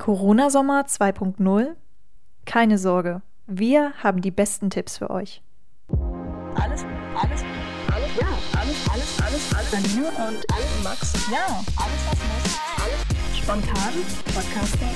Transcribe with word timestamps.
Corona-Sommer 0.00 0.86
2.0? 0.86 1.76
Keine 2.46 2.78
Sorge, 2.78 3.20
wir 3.46 3.92
haben 4.02 4.22
die 4.22 4.30
besten 4.30 4.70
Tipps 4.70 4.96
für 4.96 5.10
euch. 5.10 5.42
Alles, 6.54 6.86
alles, 7.14 7.44
alles, 7.92 8.10
ja, 8.18 8.28
alles, 8.58 8.88
alles, 8.90 9.20
alles, 9.22 9.54
alles. 9.54 9.94
Janine 9.94 10.08
und 10.08 10.42
alles, 10.54 10.82
Max. 10.82 11.12
Ja, 11.30 11.62
alles, 11.76 12.00
was 12.08 12.18
muss. 12.18 12.60
Alles 12.82 13.04
spontan. 13.36 13.92
Podcast 14.34 14.80
der 14.80 14.88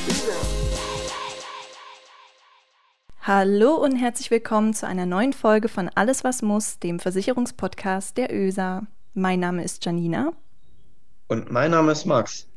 Hallo 3.21 3.75
und 3.75 3.97
herzlich 3.97 4.31
willkommen 4.31 4.73
zu 4.73 4.87
einer 4.87 5.05
neuen 5.05 5.35
Folge 5.35 5.69
von 5.69 5.91
Alles, 5.95 6.25
was 6.25 6.41
muss, 6.41 6.79
dem 6.79 6.99
Versicherungspodcast 6.99 8.17
der 8.17 8.35
ÖSA. 8.35 8.87
Mein 9.13 9.41
Name 9.41 9.65
ist 9.65 9.85
Janina. 9.85 10.33
Und 11.29 11.53
mein 11.53 11.73
Name 11.73 11.93
ist 11.93 12.07
Max 12.07 12.49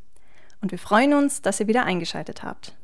und 0.60 0.70
wir 0.70 0.78
freuen 0.78 1.14
uns, 1.14 1.42
dass 1.42 1.60
ihr 1.60 1.66
wieder 1.66 1.84
eingeschaltet 1.84 2.42
habt. 2.42 2.77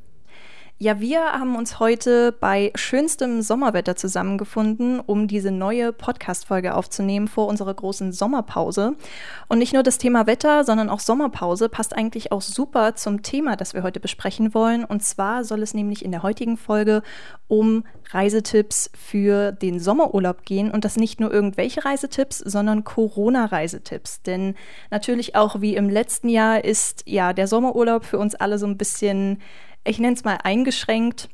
Ja, 0.76 0.98
wir 0.98 1.20
haben 1.20 1.54
uns 1.54 1.78
heute 1.78 2.32
bei 2.32 2.72
schönstem 2.74 3.42
Sommerwetter 3.42 3.94
zusammengefunden, 3.94 4.98
um 4.98 5.28
diese 5.28 5.52
neue 5.52 5.92
Podcast-Folge 5.92 6.74
aufzunehmen 6.74 7.28
vor 7.28 7.46
unserer 7.46 7.72
großen 7.72 8.10
Sommerpause. 8.10 8.96
Und 9.46 9.58
nicht 9.60 9.72
nur 9.72 9.84
das 9.84 9.98
Thema 9.98 10.26
Wetter, 10.26 10.64
sondern 10.64 10.90
auch 10.90 10.98
Sommerpause 10.98 11.68
passt 11.68 11.94
eigentlich 11.94 12.32
auch 12.32 12.42
super 12.42 12.96
zum 12.96 13.22
Thema, 13.22 13.54
das 13.54 13.72
wir 13.72 13.84
heute 13.84 14.00
besprechen 14.00 14.52
wollen. 14.52 14.84
Und 14.84 15.04
zwar 15.04 15.44
soll 15.44 15.62
es 15.62 15.74
nämlich 15.74 16.04
in 16.04 16.10
der 16.10 16.24
heutigen 16.24 16.56
Folge 16.56 17.02
um 17.46 17.84
Reisetipps 18.10 18.90
für 18.94 19.52
den 19.52 19.78
Sommerurlaub 19.78 20.44
gehen. 20.44 20.72
Und 20.72 20.84
das 20.84 20.96
nicht 20.96 21.20
nur 21.20 21.32
irgendwelche 21.32 21.84
Reisetipps, 21.84 22.38
sondern 22.38 22.82
Corona-Reisetipps. 22.82 24.22
Denn 24.22 24.56
natürlich 24.90 25.36
auch 25.36 25.60
wie 25.60 25.76
im 25.76 25.88
letzten 25.88 26.28
Jahr 26.28 26.64
ist 26.64 27.04
ja 27.06 27.32
der 27.32 27.46
Sommerurlaub 27.46 28.04
für 28.04 28.18
uns 28.18 28.34
alle 28.34 28.58
so 28.58 28.66
ein 28.66 28.76
bisschen 28.76 29.40
ich 29.84 29.98
nenne 29.98 30.14
es 30.14 30.24
mal 30.24 30.38
eingeschränkt. 30.42 31.28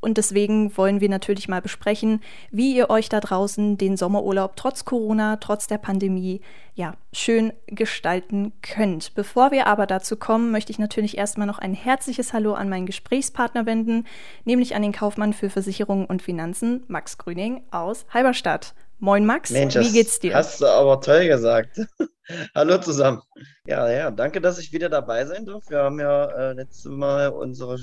Und 0.00 0.18
deswegen 0.18 0.76
wollen 0.76 1.00
wir 1.00 1.08
natürlich 1.08 1.48
mal 1.48 1.62
besprechen, 1.62 2.20
wie 2.50 2.76
ihr 2.76 2.90
euch 2.90 3.08
da 3.08 3.20
draußen 3.20 3.78
den 3.78 3.96
Sommerurlaub 3.96 4.54
trotz 4.54 4.84
Corona, 4.84 5.36
trotz 5.36 5.66
der 5.66 5.78
Pandemie, 5.78 6.42
ja, 6.74 6.96
schön 7.14 7.54
gestalten 7.66 8.52
könnt. 8.60 9.14
Bevor 9.14 9.50
wir 9.50 9.66
aber 9.66 9.86
dazu 9.86 10.16
kommen, 10.16 10.50
möchte 10.50 10.72
ich 10.72 10.78
natürlich 10.78 11.16
erstmal 11.16 11.46
noch 11.46 11.58
ein 11.58 11.72
herzliches 11.72 12.34
Hallo 12.34 12.52
an 12.52 12.68
meinen 12.68 12.84
Gesprächspartner 12.84 13.64
wenden, 13.64 14.06
nämlich 14.44 14.74
an 14.74 14.82
den 14.82 14.92
Kaufmann 14.92 15.32
für 15.32 15.48
Versicherungen 15.48 16.04
und 16.04 16.20
Finanzen, 16.20 16.84
Max 16.86 17.16
Grüning 17.16 17.62
aus 17.70 18.04
Halberstadt. 18.12 18.74
Moin 18.98 19.24
Max, 19.24 19.50
Mensch, 19.52 19.74
wie 19.74 19.92
geht's 19.92 20.20
dir? 20.20 20.34
Hast 20.34 20.60
du 20.60 20.66
aber 20.66 21.00
toll 21.00 21.28
gesagt. 21.28 21.80
Hallo 22.54 22.78
zusammen. 22.78 23.20
Ja, 23.66 23.90
ja, 23.90 24.10
danke, 24.10 24.40
dass 24.40 24.58
ich 24.58 24.72
wieder 24.72 24.88
dabei 24.88 25.26
sein 25.26 25.44
darf. 25.44 25.68
Wir 25.68 25.80
haben 25.80 26.00
ja 26.00 26.24
äh, 26.24 26.52
letztes 26.54 26.90
Mal 26.90 27.28
unsere, 27.28 27.78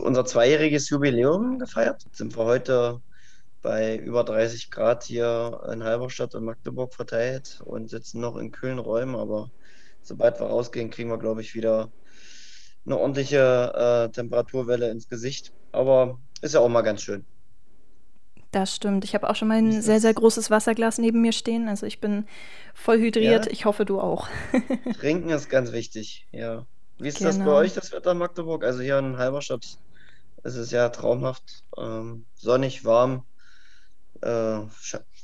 unser 0.00 0.24
zweijähriges 0.26 0.90
Jubiläum 0.90 1.58
gefeiert. 1.58 2.02
Jetzt 2.04 2.18
sind 2.18 2.36
wir 2.36 2.44
heute 2.44 3.00
bei 3.62 3.96
über 3.96 4.22
30 4.24 4.70
Grad 4.70 5.04
hier 5.04 5.62
in 5.72 5.82
Halberstadt 5.82 6.34
und 6.34 6.44
Magdeburg 6.44 6.94
verteilt 6.94 7.60
und 7.64 7.88
sitzen 7.88 8.20
noch 8.20 8.36
in 8.36 8.52
kühlen 8.52 8.78
Räumen. 8.78 9.16
Aber 9.16 9.50
sobald 10.02 10.40
wir 10.40 10.46
rausgehen, 10.46 10.90
kriegen 10.90 11.08
wir, 11.08 11.18
glaube 11.18 11.40
ich, 11.40 11.54
wieder 11.54 11.90
eine 12.84 12.98
ordentliche 12.98 14.08
äh, 14.08 14.12
Temperaturwelle 14.12 14.90
ins 14.90 15.08
Gesicht. 15.08 15.52
Aber 15.72 16.18
ist 16.42 16.52
ja 16.52 16.60
auch 16.60 16.68
mal 16.68 16.82
ganz 16.82 17.00
schön. 17.00 17.24
Das 18.54 18.72
stimmt. 18.72 19.02
Ich 19.02 19.16
habe 19.16 19.28
auch 19.28 19.34
schon 19.34 19.48
mal 19.48 19.58
ein 19.58 19.82
sehr, 19.82 19.98
sehr 19.98 20.14
großes 20.14 20.48
Wasserglas 20.48 20.98
neben 20.98 21.20
mir 21.20 21.32
stehen. 21.32 21.66
Also 21.66 21.86
ich 21.86 22.00
bin 22.00 22.24
voll 22.72 23.00
hydriert. 23.00 23.46
Ja. 23.46 23.50
Ich 23.50 23.64
hoffe, 23.64 23.84
du 23.84 24.00
auch. 24.00 24.28
Trinken 25.00 25.30
ist 25.30 25.50
ganz 25.50 25.72
wichtig, 25.72 26.28
ja. 26.30 26.64
Wie 26.98 27.08
ist 27.08 27.18
genau. 27.18 27.30
das 27.30 27.38
bei 27.38 27.44
genau. 27.46 27.56
euch, 27.56 27.74
das 27.74 27.90
Wetter 27.90 28.12
in 28.12 28.18
Magdeburg? 28.18 28.62
Also 28.62 28.80
hier 28.80 28.96
in 29.00 29.18
Halberstadt 29.18 29.64
ist 30.44 30.54
es 30.54 30.70
ja 30.70 30.88
traumhaft. 30.90 31.64
Ähm, 31.76 32.26
sonnig, 32.36 32.84
warm. 32.84 33.24
Äh, 34.20 34.60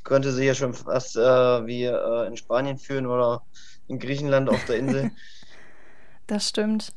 könnte 0.02 0.32
sich 0.32 0.46
ja 0.46 0.54
schon 0.56 0.74
fast 0.74 1.14
äh, 1.14 1.20
wie 1.20 1.84
äh, 1.84 2.26
in 2.26 2.36
Spanien 2.36 2.78
fühlen 2.78 3.06
oder 3.06 3.44
in 3.86 4.00
Griechenland 4.00 4.48
auf 4.48 4.64
der 4.64 4.78
Insel. 4.78 5.12
das 6.26 6.48
stimmt. 6.48 6.92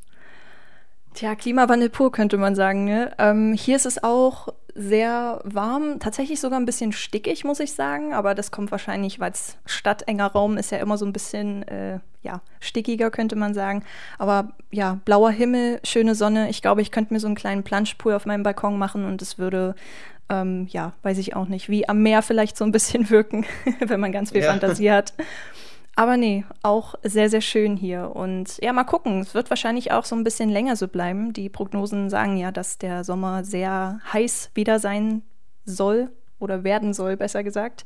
Tja, 1.14 1.36
Klimawandel 1.36 1.90
pur 1.90 2.12
könnte 2.12 2.38
man 2.40 2.56
sagen. 2.56 2.86
Ne? 2.86 3.14
Ähm, 3.20 3.54
hier 3.54 3.76
ist 3.76 3.86
es 3.86 4.04
auch 4.04 4.48
sehr 4.76 5.42
warm, 5.44 6.00
tatsächlich 6.00 6.40
sogar 6.40 6.60
ein 6.60 6.66
bisschen 6.66 6.92
stickig, 6.92 7.44
muss 7.44 7.60
ich 7.60 7.74
sagen. 7.74 8.14
Aber 8.14 8.36
das 8.36 8.52
kommt 8.52 8.72
wahrscheinlich, 8.72 9.20
weil 9.20 9.32
es 9.32 9.58
stadtenger 9.66 10.28
Raum 10.28 10.58
ist 10.58 10.72
ja 10.72 10.80
immer 10.80 10.98
so 10.98 11.06
ein 11.06 11.14
bisschen 11.14 11.68
äh, 11.68 12.00
ja, 12.22 12.42
stickiger, 12.60 13.12
könnte 13.12 13.36
man 13.36 13.54
sagen. 13.54 13.84
Aber 14.18 14.50
ja, 14.72 15.00
blauer 15.06 15.32
Himmel, 15.32 15.80
schöne 15.84 16.16
Sonne. 16.16 16.50
Ich 16.50 16.62
glaube, 16.62 16.82
ich 16.82 16.92
könnte 16.92 17.14
mir 17.14 17.20
so 17.20 17.28
einen 17.28 17.36
kleinen 17.36 17.64
Planschpool 17.64 18.14
auf 18.14 18.26
meinem 18.26 18.44
Balkon 18.44 18.78
machen 18.78 19.06
und 19.06 19.22
es 19.22 19.38
würde, 19.38 19.76
ähm, 20.30 20.68
ja, 20.70 20.94
weiß 21.04 21.18
ich 21.20 21.36
auch 21.36 21.48
nicht, 21.48 21.70
wie 21.70 21.88
am 21.88 22.02
Meer 22.02 22.22
vielleicht 22.22 22.58
so 22.58 22.66
ein 22.66 22.72
bisschen 22.72 23.10
wirken, 23.10 23.46
wenn 23.80 24.00
man 24.00 24.12
ganz 24.12 24.32
viel 24.32 24.42
ja. 24.42 24.50
Fantasie 24.50 24.92
hat. 24.92 25.14
Aber 25.96 26.18
nee, 26.18 26.44
auch 26.64 26.96
sehr, 27.04 27.30
sehr 27.30 27.42
schön 27.42 27.78
hier. 27.78 28.16
Und 28.16 28.58
ja, 28.62 28.74
mal 28.74 28.84
gucken. 28.84 29.20
Es 29.20 29.36
wird 29.36 29.50
wahrscheinlich 29.52 29.92
auch 29.92 30.06
so 30.06 30.16
ein 30.16 30.24
bisschen 30.24 30.50
länger 30.50 30.76
so 30.76 30.88
bleiben. 30.88 31.34
Die 31.34 31.50
Prognosen 31.50 32.10
sagen 32.10 32.38
ja, 32.38 32.52
dass 32.52 32.80
der 32.80 33.04
Sommer 33.04 33.44
sehr 33.44 34.00
heiß 34.12 34.52
wieder 34.56 34.80
sein 34.80 35.22
soll 35.66 36.10
oder 36.40 36.64
werden 36.64 36.94
soll, 36.94 37.16
besser 37.16 37.44
gesagt. 37.44 37.86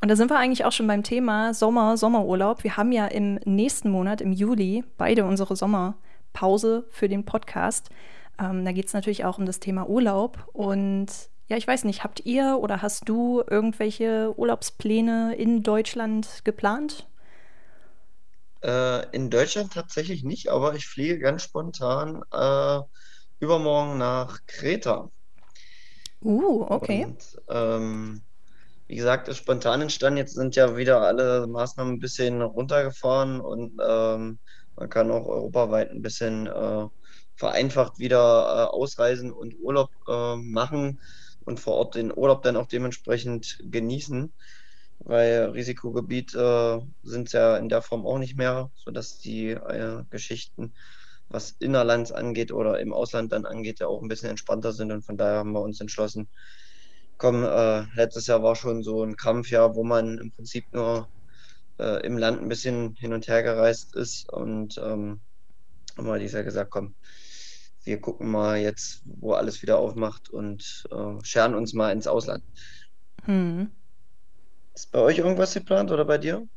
Und 0.00 0.08
da 0.08 0.16
sind 0.16 0.30
wir 0.30 0.38
eigentlich 0.38 0.64
auch 0.64 0.72
schon 0.72 0.86
beim 0.86 1.02
Thema 1.02 1.52
Sommer, 1.52 1.98
Sommerurlaub. 1.98 2.64
Wir 2.64 2.78
haben 2.78 2.90
ja 2.90 3.06
im 3.06 3.34
nächsten 3.44 3.90
Monat, 3.90 4.22
im 4.22 4.32
Juli, 4.32 4.82
beide 4.96 5.26
unsere 5.26 5.56
Sommerpause 5.56 6.86
für 6.90 7.08
den 7.08 7.26
Podcast. 7.26 7.90
Ähm, 8.38 8.64
da 8.64 8.72
geht 8.72 8.86
es 8.86 8.94
natürlich 8.94 9.26
auch 9.26 9.36
um 9.36 9.44
das 9.44 9.60
Thema 9.60 9.90
Urlaub. 9.90 10.48
Und 10.54 11.08
ja, 11.48 11.58
ich 11.58 11.68
weiß 11.68 11.84
nicht, 11.84 12.02
habt 12.02 12.24
ihr 12.24 12.58
oder 12.62 12.80
hast 12.80 13.10
du 13.10 13.42
irgendwelche 13.46 14.32
Urlaubspläne 14.38 15.34
in 15.34 15.62
Deutschland 15.62 16.44
geplant? 16.44 17.09
Äh, 18.62 19.08
in 19.16 19.30
Deutschland 19.30 19.72
tatsächlich 19.72 20.22
nicht, 20.22 20.48
aber 20.48 20.74
ich 20.74 20.86
fliege 20.86 21.18
ganz 21.18 21.42
spontan 21.42 22.22
äh, 22.32 22.80
übermorgen 23.40 23.98
nach 23.98 24.40
Kreta. 24.46 25.10
Uh, 26.22 26.66
okay. 26.68 27.04
Und, 27.04 27.40
ähm, 27.48 28.22
wie 28.86 28.96
gesagt, 28.96 29.28
ist 29.28 29.38
spontan 29.38 29.80
entstanden. 29.80 30.18
Jetzt 30.18 30.34
sind 30.34 30.56
ja 30.56 30.76
wieder 30.76 31.00
alle 31.00 31.46
Maßnahmen 31.46 31.94
ein 31.94 32.00
bisschen 32.00 32.42
runtergefahren 32.42 33.40
und 33.40 33.80
ähm, 33.82 34.38
man 34.76 34.90
kann 34.90 35.10
auch 35.10 35.26
europaweit 35.26 35.90
ein 35.90 36.02
bisschen 36.02 36.46
äh, 36.46 36.86
vereinfacht 37.36 37.98
wieder 37.98 38.18
äh, 38.18 38.76
ausreisen 38.76 39.32
und 39.32 39.54
Urlaub 39.60 39.90
äh, 40.06 40.36
machen 40.36 41.00
und 41.44 41.60
vor 41.60 41.74
Ort 41.74 41.94
den 41.94 42.12
Urlaub 42.14 42.42
dann 42.42 42.56
auch 42.56 42.66
dementsprechend 42.66 43.58
genießen 43.62 44.32
weil 45.00 45.50
Risikogebiet 45.50 46.34
äh, 46.34 46.78
sind 47.02 47.26
es 47.28 47.32
ja 47.32 47.56
in 47.56 47.68
der 47.68 47.82
Form 47.82 48.06
auch 48.06 48.18
nicht 48.18 48.36
mehr, 48.36 48.70
sodass 48.74 49.18
die 49.18 49.50
äh, 49.50 50.04
Geschichten, 50.10 50.72
was 51.28 51.52
innerlands 51.60 52.12
angeht 52.12 52.52
oder 52.52 52.80
im 52.80 52.92
Ausland 52.92 53.32
dann 53.32 53.46
angeht, 53.46 53.80
ja 53.80 53.86
auch 53.86 54.02
ein 54.02 54.08
bisschen 54.08 54.30
entspannter 54.30 54.72
sind 54.72 54.92
und 54.92 55.02
von 55.02 55.16
daher 55.16 55.38
haben 55.38 55.52
wir 55.52 55.62
uns 55.62 55.80
entschlossen, 55.80 56.28
komm, 57.18 57.44
äh, 57.44 57.84
letztes 57.94 58.26
Jahr 58.26 58.42
war 58.42 58.56
schon 58.56 58.82
so 58.82 59.04
ein 59.04 59.16
Krampfjahr, 59.16 59.74
wo 59.74 59.84
man 59.84 60.18
im 60.18 60.32
Prinzip 60.32 60.64
nur 60.72 61.08
äh, 61.78 62.04
im 62.06 62.18
Land 62.18 62.42
ein 62.42 62.48
bisschen 62.48 62.94
hin 62.94 63.12
und 63.12 63.28
her 63.28 63.42
gereist 63.42 63.94
ist 63.96 64.30
und 64.32 64.78
ähm, 64.78 65.20
haben 65.96 66.06
wir 66.06 66.18
dieses 66.18 66.34
Jahr 66.34 66.44
gesagt, 66.44 66.70
komm, 66.70 66.94
wir 67.84 68.00
gucken 68.00 68.30
mal 68.30 68.58
jetzt, 68.58 69.02
wo 69.04 69.32
alles 69.32 69.62
wieder 69.62 69.78
aufmacht 69.78 70.30
und 70.30 70.84
äh, 70.90 71.24
scheren 71.24 71.54
uns 71.54 71.72
mal 71.72 71.92
ins 71.92 72.06
Ausland. 72.06 72.42
Hm. 73.24 73.70
Ist 74.80 74.92
bei 74.92 75.00
euch 75.00 75.18
irgendwas 75.18 75.52
geplant 75.52 75.90
oder 75.90 76.06
bei 76.06 76.16
dir? 76.16 76.48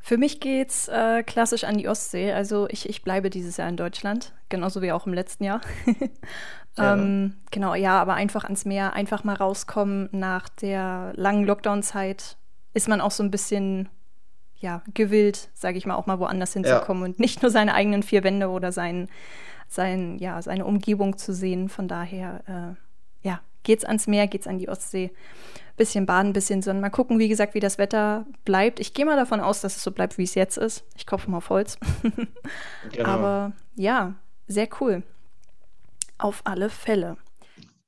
Für 0.00 0.16
mich 0.16 0.40
geht's 0.40 0.88
äh, 0.88 1.22
klassisch 1.22 1.64
an 1.64 1.76
die 1.76 1.88
Ostsee. 1.88 2.32
Also 2.32 2.66
ich, 2.70 2.88
ich 2.88 3.02
bleibe 3.02 3.28
dieses 3.28 3.58
Jahr 3.58 3.68
in 3.68 3.76
Deutschland, 3.76 4.32
genauso 4.48 4.80
wie 4.80 4.92
auch 4.92 5.06
im 5.06 5.12
letzten 5.12 5.44
Jahr. 5.44 5.60
ja. 6.78 6.94
ähm, 6.94 7.34
genau, 7.50 7.74
ja, 7.74 8.00
aber 8.00 8.14
einfach 8.14 8.44
ans 8.44 8.64
Meer, 8.64 8.94
einfach 8.94 9.24
mal 9.24 9.34
rauskommen 9.34 10.08
nach 10.10 10.48
der 10.48 11.12
langen 11.16 11.44
Lockdown-Zeit 11.44 12.38
ist 12.72 12.88
man 12.88 13.02
auch 13.02 13.10
so 13.10 13.22
ein 13.22 13.30
bisschen 13.30 13.90
ja, 14.58 14.82
gewillt, 14.94 15.50
sage 15.52 15.76
ich 15.76 15.84
mal, 15.84 15.96
auch 15.96 16.06
mal 16.06 16.18
woanders 16.18 16.54
hinzukommen 16.54 17.02
ja. 17.02 17.08
und 17.10 17.18
nicht 17.18 17.42
nur 17.42 17.50
seine 17.50 17.74
eigenen 17.74 18.02
vier 18.02 18.24
Wände 18.24 18.48
oder 18.48 18.72
sein, 18.72 19.10
sein, 19.68 20.16
ja, 20.18 20.40
seine 20.40 20.64
Umgebung 20.64 21.18
zu 21.18 21.34
sehen. 21.34 21.68
Von 21.68 21.88
daher, 21.88 22.40
äh, 22.46 23.28
ja, 23.28 23.40
geht's 23.66 23.84
ans 23.84 24.06
Meer, 24.06 24.26
geht's 24.26 24.46
an 24.46 24.58
die 24.58 24.68
Ostsee 24.68 25.10
bisschen 25.76 26.06
baden, 26.06 26.32
bisschen 26.32 26.62
Sonne. 26.62 26.80
Mal 26.80 26.90
gucken, 26.90 27.18
wie 27.18 27.28
gesagt, 27.28 27.54
wie 27.54 27.60
das 27.60 27.78
Wetter 27.78 28.26
bleibt. 28.44 28.80
Ich 28.80 28.94
gehe 28.94 29.04
mal 29.04 29.16
davon 29.16 29.40
aus, 29.40 29.60
dass 29.60 29.76
es 29.76 29.82
so 29.82 29.90
bleibt, 29.90 30.18
wie 30.18 30.24
es 30.24 30.34
jetzt 30.34 30.56
ist. 30.56 30.84
Ich 30.96 31.06
kopfe 31.06 31.30
mal 31.30 31.38
auf 31.38 31.50
Holz. 31.50 31.78
genau. 32.92 33.04
Aber 33.08 33.52
ja, 33.74 34.14
sehr 34.46 34.68
cool. 34.80 35.02
Auf 36.18 36.40
alle 36.44 36.70
Fälle. 36.70 37.16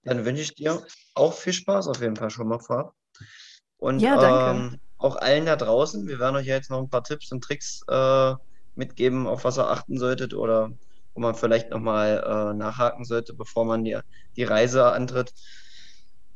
Dann 0.05 0.25
wünsche 0.25 0.43
ich 0.43 0.55
dir 0.55 0.83
auch 1.15 1.33
viel 1.33 1.53
Spaß 1.53 1.89
auf 1.89 2.01
jeden 2.01 2.17
Fall 2.17 2.31
schon 2.31 2.49
mal 2.49 2.59
vorab. 2.59 2.95
Und 3.79 4.01
ja, 4.01 4.17
danke. 4.17 4.61
Ähm, 4.61 4.81
auch 4.99 5.17
allen 5.17 5.47
da 5.47 5.57
draußen. 5.57 6.07
Wir 6.07 6.19
werden 6.19 6.37
euch 6.37 6.47
ja 6.47 6.57
jetzt 6.57 6.71
noch 6.71 6.79
ein 6.79 6.91
paar 6.91 7.05
Tipps 7.05 7.33
und 7.33 7.43
Tricks 7.43 7.83
äh, 7.89 8.35
mitgeben, 8.75 9.27
auf 9.27 9.45
was 9.45 9.59
ihr 9.59 9.69
achten 9.69 9.99
solltet 9.99 10.35
oder 10.35 10.73
wo 11.15 11.21
man 11.21 11.35
vielleicht 11.35 11.71
nochmal 11.71 12.23
äh, 12.25 12.55
nachhaken 12.55 13.05
sollte, 13.05 13.33
bevor 13.35 13.65
man 13.65 13.85
die, 13.85 13.99
die 14.37 14.45
Reise 14.45 14.93
antritt. 14.93 15.33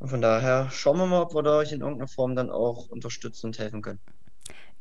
Und 0.02 0.08
von 0.08 0.20
daher 0.20 0.68
schauen 0.72 0.98
wir 0.98 1.06
mal, 1.06 1.22
ob 1.22 1.32
wir 1.32 1.44
da 1.44 1.58
euch 1.58 1.70
in 1.70 1.80
irgendeiner 1.80 2.08
Form 2.08 2.34
dann 2.34 2.50
auch 2.50 2.88
unterstützen 2.88 3.46
und 3.46 3.58
helfen 3.60 3.82
können. 3.82 4.00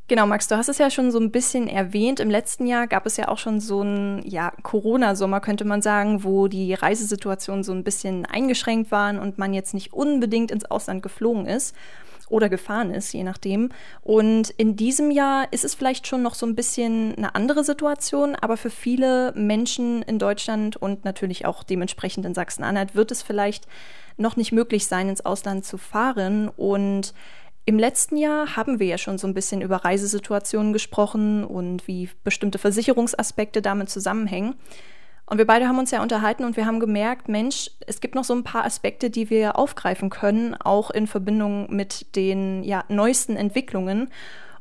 Genau, 0.07 0.25
Max, 0.25 0.47
du 0.47 0.57
hast 0.57 0.67
es 0.67 0.79
ja 0.79 0.89
schon 0.89 1.11
so 1.11 1.19
ein 1.19 1.29
bisschen 1.29 1.67
erwähnt. 1.67 2.19
Im 2.19 2.31
letzten 2.31 2.65
Jahr 2.65 2.87
gab 2.87 3.05
es 3.05 3.17
ja 3.17 3.27
auch 3.27 3.37
schon 3.37 3.59
so 3.59 3.81
einen 3.81 4.27
ja, 4.27 4.51
Corona-Sommer, 4.63 5.39
könnte 5.39 5.63
man 5.63 5.83
sagen, 5.83 6.23
wo 6.23 6.47
die 6.47 6.73
Reisesituationen 6.73 7.63
so 7.63 7.71
ein 7.71 7.83
bisschen 7.83 8.25
eingeschränkt 8.25 8.89
waren 8.89 9.19
und 9.19 9.37
man 9.37 9.53
jetzt 9.53 9.75
nicht 9.75 9.93
unbedingt 9.93 10.49
ins 10.49 10.65
Ausland 10.65 11.03
geflogen 11.03 11.45
ist 11.45 11.75
oder 12.27 12.49
gefahren 12.49 12.91
ist, 12.91 13.13
je 13.13 13.23
nachdem. 13.23 13.69
Und 14.01 14.49
in 14.49 14.75
diesem 14.75 15.11
Jahr 15.11 15.47
ist 15.51 15.65
es 15.65 15.75
vielleicht 15.75 16.07
schon 16.07 16.23
noch 16.23 16.33
so 16.33 16.47
ein 16.47 16.55
bisschen 16.55 17.13
eine 17.15 17.35
andere 17.35 17.63
Situation, 17.63 18.35
aber 18.35 18.57
für 18.57 18.71
viele 18.71 19.33
Menschen 19.33 20.01
in 20.01 20.17
Deutschland 20.17 20.77
und 20.77 21.05
natürlich 21.05 21.45
auch 21.45 21.63
dementsprechend 21.63 22.25
in 22.25 22.33
Sachsen-Anhalt 22.33 22.95
wird 22.95 23.11
es 23.11 23.21
vielleicht 23.21 23.67
noch 24.21 24.35
nicht 24.35 24.51
möglich 24.51 24.87
sein, 24.87 25.09
ins 25.09 25.25
Ausland 25.25 25.65
zu 25.65 25.77
fahren. 25.77 26.49
Und 26.49 27.13
im 27.65 27.77
letzten 27.77 28.17
Jahr 28.17 28.55
haben 28.55 28.79
wir 28.79 28.87
ja 28.87 28.97
schon 28.97 29.17
so 29.17 29.27
ein 29.27 29.33
bisschen 29.33 29.61
über 29.61 29.77
Reisesituationen 29.77 30.73
gesprochen 30.73 31.43
und 31.43 31.87
wie 31.87 32.09
bestimmte 32.23 32.57
Versicherungsaspekte 32.57 33.61
damit 33.61 33.89
zusammenhängen. 33.89 34.55
Und 35.31 35.37
wir 35.37 35.47
beide 35.47 35.67
haben 35.67 35.79
uns 35.79 35.91
ja 35.91 36.01
unterhalten 36.01 36.43
und 36.43 36.57
wir 36.57 36.65
haben 36.65 36.81
gemerkt, 36.81 37.29
Mensch, 37.29 37.71
es 37.87 38.01
gibt 38.01 38.15
noch 38.15 38.25
so 38.25 38.33
ein 38.33 38.43
paar 38.43 38.65
Aspekte, 38.65 39.09
die 39.09 39.29
wir 39.29 39.57
aufgreifen 39.57 40.09
können, 40.09 40.55
auch 40.55 40.91
in 40.91 41.07
Verbindung 41.07 41.73
mit 41.73 42.17
den 42.17 42.63
ja, 42.63 42.83
neuesten 42.89 43.37
Entwicklungen. 43.37 44.09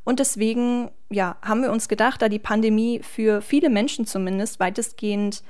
Und 0.05 0.21
deswegen 0.21 0.91
ja, 1.11 1.37
haben 1.43 1.63
wir 1.63 1.73
uns 1.73 1.89
gedacht, 1.89 2.23
da 2.23 2.29
die 2.29 2.39
Pandemie 2.39 3.01
für 3.03 3.43
viele 3.43 3.69
Menschen 3.69 4.07
zumindest 4.07 4.61
weitestgehend 4.61 5.43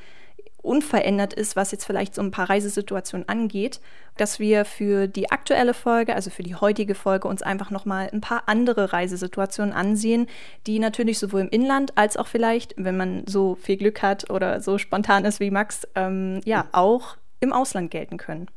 unverändert 0.63 1.33
ist, 1.33 1.57
was 1.57 1.73
jetzt 1.73 1.85
vielleicht 1.85 2.15
so 2.15 2.23
ein 2.23 2.31
paar 2.31 2.51
Reisesituationen 2.51 3.29
angeht, 3.29 3.81
dass 4.17 4.39
wir 4.39 4.65
für 4.65 5.07
die 5.07 5.31
aktuelle 5.31 5.75
Folge, 5.75 6.15
also 6.15 6.31
für 6.31 6.43
die 6.43 6.55
heutige 6.55 6.95
Folge, 6.95 7.29
uns 7.29 7.43
einfach 7.43 7.71
nochmal 7.71 8.11
ein 8.13 8.21
paar 8.21 8.45
andere 8.47 8.93
Reisesituationen 8.93 9.73
ansehen, 9.73 10.27
die 10.67 10.79
natürlich 10.79 11.19
sowohl 11.19 11.43
im 11.43 11.49
Inland 11.49 11.97
als 11.97 12.17
auch 12.17 12.27
vielleicht, 12.27 12.75
wenn 12.77 12.97
man 12.97 13.25
so 13.27 13.55
viel 13.55 13.77
Glück 13.77 14.03
hat 14.03 14.31
oder 14.31 14.61
so 14.61 14.79
spontan 14.79 15.25
ist 15.25 15.41
wie 15.41 15.51
Max, 15.51 15.87
ähm, 15.95 16.41
ja, 16.45 16.69
auch 16.73 17.17
im 17.41 17.53
Ausland 17.53 17.91
gelten 17.91 18.19
können. 18.19 18.49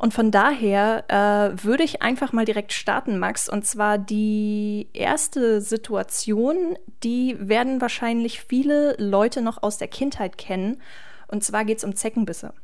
Und 0.00 0.14
von 0.14 0.30
daher 0.30 1.04
äh, 1.08 1.62
würde 1.62 1.82
ich 1.82 2.00
einfach 2.00 2.32
mal 2.32 2.46
direkt 2.46 2.72
starten, 2.72 3.18
Max. 3.18 3.50
Und 3.50 3.66
zwar 3.66 3.98
die 3.98 4.88
erste 4.94 5.60
Situation, 5.60 6.78
die 7.02 7.36
werden 7.38 7.82
wahrscheinlich 7.82 8.40
viele 8.40 8.96
Leute 8.96 9.42
noch 9.42 9.62
aus 9.62 9.76
der 9.76 9.88
Kindheit 9.88 10.38
kennen. 10.38 10.80
Und 11.28 11.44
zwar 11.44 11.66
geht 11.66 11.76
es 11.76 11.84
um 11.84 11.94
Zeckenbisse. 11.94 12.54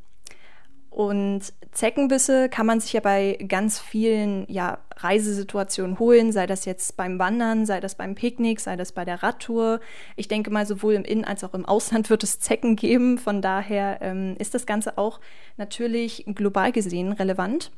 Und 0.96 1.52
Zeckenbisse 1.72 2.48
kann 2.48 2.64
man 2.64 2.80
sich 2.80 2.94
ja 2.94 3.00
bei 3.00 3.36
ganz 3.48 3.78
vielen 3.78 4.50
ja, 4.50 4.78
Reisesituationen 4.96 5.98
holen, 5.98 6.32
sei 6.32 6.46
das 6.46 6.64
jetzt 6.64 6.96
beim 6.96 7.18
Wandern, 7.18 7.66
sei 7.66 7.80
das 7.80 7.96
beim 7.96 8.14
Picknick, 8.14 8.60
sei 8.60 8.76
das 8.76 8.92
bei 8.92 9.04
der 9.04 9.22
Radtour. 9.22 9.80
Ich 10.16 10.26
denke 10.26 10.50
mal, 10.50 10.64
sowohl 10.64 10.94
im 10.94 11.04
In- 11.04 11.26
als 11.26 11.44
auch 11.44 11.52
im 11.52 11.66
Ausland 11.66 12.08
wird 12.10 12.22
es 12.22 12.40
Zecken 12.40 12.76
geben. 12.76 13.18
Von 13.18 13.42
daher 13.42 13.98
ähm, 14.00 14.36
ist 14.38 14.54
das 14.54 14.64
Ganze 14.64 14.96
auch 14.96 15.20
natürlich 15.58 16.24
global 16.34 16.72
gesehen 16.72 17.12
relevant. 17.12 17.72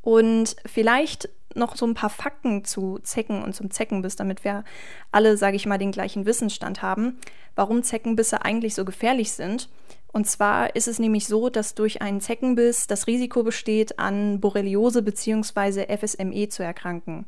Und 0.00 0.54
vielleicht 0.66 1.30
noch 1.56 1.74
so 1.74 1.84
ein 1.84 1.94
paar 1.94 2.10
Fakten 2.10 2.64
zu 2.64 3.00
Zecken 3.02 3.42
und 3.42 3.56
zum 3.56 3.72
Zeckenbiss, 3.72 4.14
damit 4.14 4.44
wir 4.44 4.62
alle, 5.10 5.36
sage 5.36 5.56
ich 5.56 5.66
mal, 5.66 5.78
den 5.78 5.90
gleichen 5.90 6.26
Wissensstand 6.26 6.80
haben, 6.80 7.18
warum 7.56 7.82
Zeckenbisse 7.82 8.44
eigentlich 8.44 8.76
so 8.76 8.84
gefährlich 8.84 9.32
sind. 9.32 9.68
Und 10.14 10.28
zwar 10.28 10.76
ist 10.76 10.86
es 10.86 11.00
nämlich 11.00 11.26
so, 11.26 11.48
dass 11.50 11.74
durch 11.74 12.00
einen 12.00 12.20
Zeckenbiss 12.20 12.86
das 12.86 13.08
Risiko 13.08 13.42
besteht, 13.42 13.98
an 13.98 14.38
Borreliose 14.38 15.02
bzw. 15.02 15.86
FSME 15.88 16.48
zu 16.48 16.62
erkranken. 16.62 17.26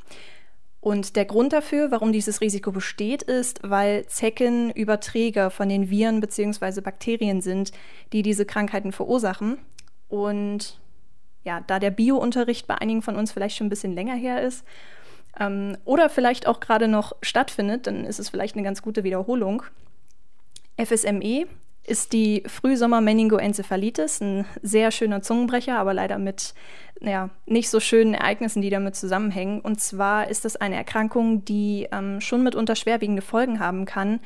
Und 0.79 1.17
der 1.17 1.25
Grund 1.25 1.53
dafür, 1.53 1.91
warum 1.91 2.13
dieses 2.13 2.41
Risiko 2.41 2.71
besteht, 2.71 3.25
ist, 3.25 3.59
weil 3.69 4.07
Zecken 4.07 4.71
Überträger 4.71 5.51
von 5.51 5.69
den 5.69 5.91
Viren 5.91 6.21
bzw. 6.21 6.81
Bakterien 6.81 7.41
sind, 7.41 7.73
die 8.13 8.23
diese 8.23 8.47
Krankheiten 8.47 8.93
verursachen. 8.93 9.59
Und 10.07 10.79
ja, 11.43 11.65
da 11.67 11.81
der 11.81 11.91
Biounterricht 11.91 12.69
bei 12.69 12.77
einigen 12.77 13.03
von 13.03 13.17
uns 13.17 13.33
vielleicht 13.33 13.57
schon 13.57 13.67
ein 13.67 13.71
bisschen 13.71 13.95
länger 13.97 14.15
her 14.15 14.43
ist 14.43 14.65
ähm, 15.41 15.77
oder 15.85 16.09
vielleicht 16.09 16.47
auch 16.47 16.61
gerade 16.61 16.87
noch 16.87 17.17
stattfindet, 17.21 17.89
dann 17.89 18.05
ist 18.05 18.21
es 18.21 18.29
vielleicht 18.29 18.55
eine 18.55 18.63
ganz 18.65 18.81
gute 18.81 19.03
Wiederholung. 19.03 19.65
FSME 20.81 21.49
ist 21.87 22.13
die 22.13 22.43
Frühsommer-Meningoenzephalitis, 22.47 24.21
ein 24.21 24.45
sehr 24.63 24.91
schöner 24.91 25.23
Zungenbrecher, 25.23 25.79
aber 25.79 25.95
leider 25.95 26.19
mit 26.19 26.55
ja, 27.01 27.31
nicht 27.47 27.69
so 27.69 27.81
schönen 27.81 28.15
Ereignissen, 28.15 28.63
die 28.63 28.71
damit 28.71 28.97
zusammenhängen. 28.97 29.61
Und 29.61 29.81
zwar 29.81 30.29
ist 30.29 30.45
das 30.45 30.57
eine 30.57 30.77
Erkrankung, 30.77 31.45
die 31.45 31.89
ähm, 31.93 32.21
schon 32.21 32.43
mitunter 32.43 32.75
schwerwiegende 32.75 33.23
Folgen 33.23 33.61
haben 33.61 33.85
kann 33.85 34.21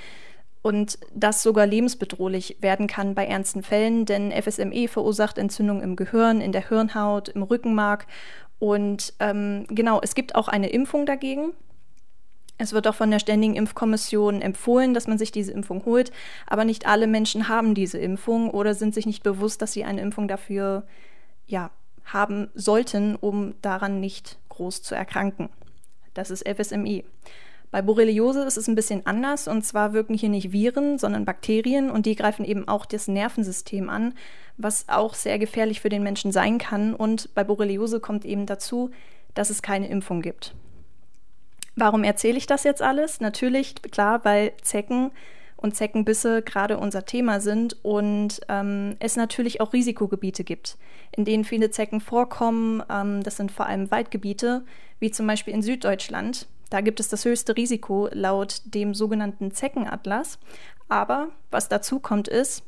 und 0.63 0.99
das 1.15 1.43
sogar 1.43 1.67
lebensbedrohlich 1.67 2.59
werden 2.61 2.87
kann 2.87 3.15
bei 3.15 3.27
ernsten 3.27 3.63
Fällen, 3.63 4.05
denn 4.05 4.31
FSME 4.31 4.89
verursacht 4.89 5.39
Entzündungen 5.39 5.83
im 5.83 5.97
Gehirn, 5.97 6.41
in 6.41 6.53
der 6.53 6.69
Hirnhaut, 6.69 7.31
im 7.31 7.43
Rückenmark. 7.43 8.07
Und 8.59 9.15
ähm, 9.21 9.65
genau, 9.69 10.01
es 10.03 10.15
gibt 10.15 10.35
auch 10.35 10.49
eine 10.49 10.69
Impfung 10.69 11.07
dagegen. 11.07 11.53
Es 12.61 12.75
wird 12.75 12.87
auch 12.87 12.95
von 12.95 13.11
der 13.11 13.21
Ständigen 13.21 13.57
Impfkommission 13.57 14.43
empfohlen, 14.43 14.93
dass 14.93 15.09
man 15.09 15.17
sich 15.17 15.33
diese 15.33 15.51
Impfung 15.51 15.87
holt, 15.87 16.13
aber 16.47 16.67
nicht 16.67 16.87
alle 16.87 17.07
Menschen 17.07 17.49
haben 17.49 17.75
diese 17.75 17.97
Impfung 17.97 18.51
oder 18.51 18.75
sind 18.75 18.93
sich 18.93 19.07
nicht 19.07 19.23
bewusst, 19.23 19.63
dass 19.63 19.73
sie 19.73 19.83
eine 19.83 20.03
Impfung 20.03 20.29
dafür 20.29 20.85
ja, 21.47 21.71
haben 22.05 22.51
sollten, 22.55 23.17
um 23.17 23.55
daran 23.63 23.99
nicht 23.99 24.39
groß 24.51 24.83
zu 24.83 24.95
erkranken. 24.95 25.49
Das 26.13 26.31
ist 26.31 26.47
FSMI. 26.47 27.07
Bei 27.71 27.81
Borreliose 27.81 28.43
ist 28.43 28.59
es 28.59 28.69
ein 28.69 28.75
bisschen 28.75 29.07
anders 29.07 29.49
und 29.49 29.65
zwar 29.65 29.95
wirken 29.95 30.13
hier 30.13 30.29
nicht 30.29 30.53
Viren, 30.53 30.99
sondern 30.99 31.25
Bakterien 31.25 31.91
und 31.91 32.05
die 32.05 32.15
greifen 32.15 32.45
eben 32.45 32.69
auch 32.69 32.85
das 32.85 33.09
Nervensystem 33.09 33.89
an, 33.89 34.13
was 34.59 34.87
auch 34.91 35.15
sehr 35.15 35.39
gefährlich 35.39 35.81
für 35.81 35.89
den 35.89 36.03
Menschen 36.03 36.31
sein 36.31 36.59
kann. 36.59 36.95
Und 36.95 37.35
bei 37.35 37.43
Borreliose 37.43 38.01
kommt 38.01 38.27
eben 38.27 38.45
dazu, 38.45 38.91
dass 39.33 39.49
es 39.49 39.63
keine 39.63 39.89
Impfung 39.89 40.21
gibt. 40.21 40.55
Warum 41.77 42.05
erzähle 42.05 42.39
ich 42.39 42.47
das 42.47 42.65
jetzt 42.65 42.83
alles? 42.83 43.21
Natürlich, 43.21 43.75
klar, 43.77 44.25
weil 44.25 44.53
Zecken 44.63 45.13
und 45.57 45.77
Zeckenbisse 45.77 46.43
gerade 46.43 46.79
unser 46.79 47.05
Thema 47.05 47.41
sind 47.41 47.77
und 47.85 48.41
ähm, 48.49 48.97
es 48.99 49.17
natürlich 49.17 49.61
auch 49.61 49.73
Risikogebiete 49.73 50.43
gibt, 50.43 50.79
in 51.13 51.25
denen 51.25 51.45
viele 51.45 51.71
Zecken 51.71 52.01
vorkommen. 52.01 52.83
Ähm, 52.91 53.23
das 53.23 53.37
sind 53.37 53.53
vor 53.53 53.67
allem 53.67 53.91
Waldgebiete, 53.91 54.65
wie 54.99 55.11
zum 55.11 55.27
Beispiel 55.27 55.55
in 55.55 55.63
Süddeutschland. 55.63 56.47
Da 56.71 56.81
gibt 56.81 57.01
es 57.01 57.09
das 57.09 57.25
höchste 57.25 57.57
Risiko 57.57 58.09
laut 58.13 58.63
dem 58.65 58.95
sogenannten 58.95 59.53
Zeckenatlas. 59.53 60.39
Aber 60.89 61.29
was 61.51 61.69
dazu 61.69 62.01
kommt, 62.01 62.29
ist, 62.29 62.65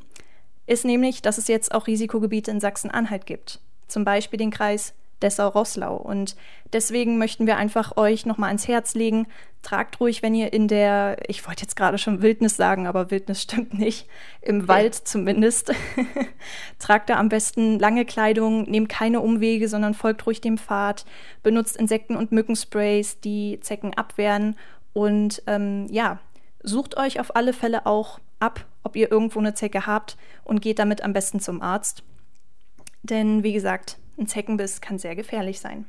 ist 0.66 0.84
nämlich, 0.84 1.22
dass 1.22 1.38
es 1.38 1.48
jetzt 1.48 1.72
auch 1.74 1.86
Risikogebiete 1.86 2.50
in 2.50 2.60
Sachsen-Anhalt 2.60 3.26
gibt. 3.26 3.60
Zum 3.88 4.04
Beispiel 4.04 4.38
den 4.38 4.50
Kreis 4.50 4.94
Dessau-Rosslau. 5.22 5.96
Und 5.96 6.36
deswegen 6.72 7.18
möchten 7.18 7.46
wir 7.46 7.56
einfach 7.56 7.96
euch 7.96 8.26
nochmal 8.26 8.48
ans 8.48 8.68
Herz 8.68 8.94
legen, 8.94 9.26
tragt 9.62 10.00
ruhig, 10.00 10.22
wenn 10.22 10.34
ihr 10.34 10.52
in 10.52 10.68
der, 10.68 11.16
ich 11.28 11.46
wollte 11.46 11.62
jetzt 11.62 11.76
gerade 11.76 11.96
schon 11.98 12.20
Wildnis 12.20 12.56
sagen, 12.56 12.86
aber 12.86 13.10
Wildnis 13.10 13.42
stimmt 13.42 13.74
nicht, 13.78 14.08
im 14.40 14.58
okay. 14.58 14.68
Wald 14.68 14.94
zumindest, 14.94 15.72
tragt 16.78 17.10
da 17.10 17.18
am 17.18 17.28
besten 17.28 17.78
lange 17.78 18.04
Kleidung, 18.04 18.62
nehmt 18.64 18.88
keine 18.88 19.20
Umwege, 19.20 19.68
sondern 19.68 19.94
folgt 19.94 20.26
ruhig 20.26 20.40
dem 20.40 20.58
Pfad, 20.58 21.04
benutzt 21.42 21.76
Insekten- 21.76 22.16
und 22.16 22.32
Mückensprays, 22.32 23.20
die 23.20 23.60
Zecken 23.60 23.94
abwehren 23.94 24.56
und 24.92 25.42
ähm, 25.46 25.86
ja, 25.90 26.18
sucht 26.62 26.96
euch 26.96 27.20
auf 27.20 27.34
alle 27.36 27.52
Fälle 27.52 27.86
auch 27.86 28.18
ab, 28.40 28.66
ob 28.82 28.96
ihr 28.96 29.10
irgendwo 29.10 29.38
eine 29.38 29.54
Zecke 29.54 29.86
habt 29.86 30.16
und 30.44 30.60
geht 30.60 30.78
damit 30.78 31.02
am 31.02 31.12
besten 31.12 31.40
zum 31.40 31.62
Arzt. 31.62 32.02
Denn 33.02 33.42
wie 33.42 33.52
gesagt, 33.52 33.98
ein 34.18 34.26
Zeckenbiss 34.26 34.80
kann 34.80 34.98
sehr 34.98 35.16
gefährlich 35.16 35.60
sein. 35.60 35.86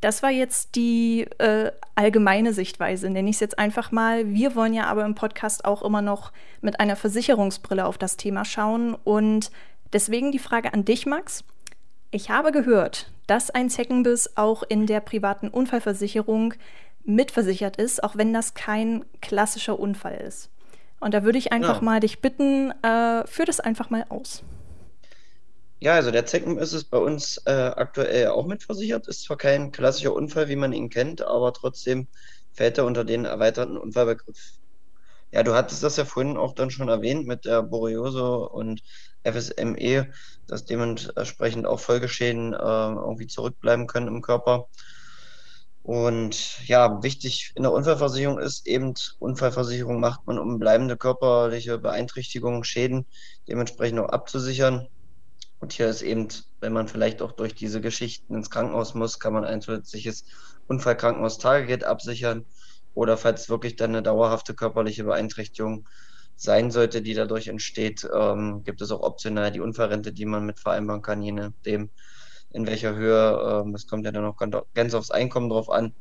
Das 0.00 0.22
war 0.22 0.30
jetzt 0.30 0.74
die 0.74 1.28
äh, 1.38 1.70
allgemeine 1.94 2.52
Sichtweise, 2.52 3.08
nenne 3.08 3.30
ich 3.30 3.36
es 3.36 3.40
jetzt 3.40 3.58
einfach 3.58 3.92
mal. 3.92 4.28
Wir 4.32 4.56
wollen 4.56 4.74
ja 4.74 4.86
aber 4.86 5.04
im 5.04 5.14
Podcast 5.14 5.64
auch 5.64 5.82
immer 5.82 6.02
noch 6.02 6.32
mit 6.60 6.80
einer 6.80 6.96
Versicherungsbrille 6.96 7.86
auf 7.86 7.98
das 7.98 8.16
Thema 8.16 8.44
schauen. 8.44 8.96
Und 9.04 9.52
deswegen 9.92 10.32
die 10.32 10.40
Frage 10.40 10.74
an 10.74 10.84
dich, 10.84 11.06
Max. 11.06 11.44
Ich 12.10 12.30
habe 12.30 12.50
gehört, 12.50 13.12
dass 13.28 13.50
ein 13.50 13.70
Zeckenbiss 13.70 14.36
auch 14.36 14.64
in 14.64 14.86
der 14.86 14.98
privaten 14.98 15.48
Unfallversicherung 15.48 16.54
mitversichert 17.04 17.76
ist, 17.76 18.02
auch 18.02 18.16
wenn 18.16 18.32
das 18.32 18.54
kein 18.54 19.04
klassischer 19.20 19.78
Unfall 19.78 20.16
ist. 20.16 20.50
Und 20.98 21.14
da 21.14 21.22
würde 21.22 21.38
ich 21.38 21.52
einfach 21.52 21.76
ja. 21.76 21.82
mal 21.82 22.00
dich 22.00 22.20
bitten, 22.20 22.72
äh, 22.82 23.26
führ 23.26 23.44
das 23.44 23.60
einfach 23.60 23.90
mal 23.90 24.04
aus. 24.08 24.42
Ja, 25.82 25.94
also 25.94 26.10
der 26.12 26.26
Zecken 26.26 26.58
ist 26.58 26.72
es 26.74 26.84
bei 26.84 26.96
uns 26.98 27.38
äh, 27.44 27.50
aktuell 27.50 28.28
auch 28.28 28.46
mitversichert. 28.46 29.08
Ist 29.08 29.24
zwar 29.24 29.36
kein 29.36 29.72
klassischer 29.72 30.14
Unfall, 30.14 30.48
wie 30.48 30.54
man 30.56 30.72
ihn 30.72 30.90
kennt, 30.90 31.22
aber 31.22 31.52
trotzdem 31.52 32.08
fällt 32.52 32.78
er 32.78 32.84
unter 32.86 33.04
den 33.04 33.24
erweiterten 33.24 33.76
Unfallbegriff. 33.76 34.38
Ja, 35.32 35.42
du 35.44 35.54
hattest 35.54 35.82
das 35.82 35.96
ja 35.96 36.04
vorhin 36.04 36.36
auch 36.38 36.54
dann 36.54 36.70
schon 36.70 36.88
erwähnt 36.88 37.26
mit 37.26 37.44
der 37.46 37.62
Borreliose 37.62 38.24
und 38.50 38.82
FSME, 39.24 40.12
dass 40.46 40.64
dementsprechend 40.66 41.66
auch 41.66 41.80
Folgeschäden 41.80 42.54
äh, 42.54 42.56
irgendwie 42.58 43.26
zurückbleiben 43.28 43.86
können 43.88 44.08
im 44.08 44.22
Körper. 44.22 44.68
Und 45.82 46.60
ja, 46.68 47.02
wichtig 47.02 47.52
in 47.56 47.62
der 47.64 47.72
Unfallversicherung 47.72 48.38
ist 48.38 48.66
eben, 48.66 48.94
Unfallversicherung 49.18 49.98
macht 50.00 50.26
man, 50.26 50.38
um 50.38 50.58
bleibende 50.58 50.96
körperliche 50.96 51.78
Beeinträchtigungen, 51.78 52.62
Schäden 52.64 53.06
dementsprechend 53.48 53.98
auch 54.00 54.08
abzusichern. 54.10 54.86
Und 55.62 55.72
hier 55.72 55.88
ist 55.88 56.02
eben, 56.02 56.26
wenn 56.58 56.72
man 56.72 56.88
vielleicht 56.88 57.22
auch 57.22 57.30
durch 57.30 57.54
diese 57.54 57.80
Geschichten 57.80 58.34
ins 58.34 58.50
Krankenhaus 58.50 58.94
muss, 58.94 59.20
kann 59.20 59.32
man 59.32 59.44
ein 59.44 59.60
zusätzliches 59.62 60.24
Unfallkrankenhaustagegeld 60.66 61.84
absichern 61.84 62.46
oder 62.94 63.16
falls 63.16 63.48
wirklich 63.48 63.76
dann 63.76 63.90
eine 63.90 64.02
dauerhafte 64.02 64.54
körperliche 64.54 65.04
Beeinträchtigung 65.04 65.88
sein 66.34 66.72
sollte, 66.72 67.00
die 67.00 67.14
dadurch 67.14 67.46
entsteht, 67.46 68.04
ähm, 68.12 68.64
gibt 68.64 68.82
es 68.82 68.90
auch 68.90 69.02
optional 69.02 69.52
die 69.52 69.60
Unfallrente, 69.60 70.12
die 70.12 70.26
man 70.26 70.44
mit 70.44 70.58
vereinbaren 70.58 71.00
kann, 71.00 71.22
je 71.22 71.30
nachdem, 71.30 71.90
in 72.50 72.66
welcher 72.66 72.96
Höhe. 72.96 73.62
Ähm, 73.62 73.72
das 73.72 73.86
kommt 73.86 74.04
ja 74.04 74.10
dann 74.10 74.24
auch 74.24 74.38
ganz 74.74 74.94
aufs 74.94 75.12
Einkommen 75.12 75.48
drauf 75.48 75.70
an, 75.70 75.94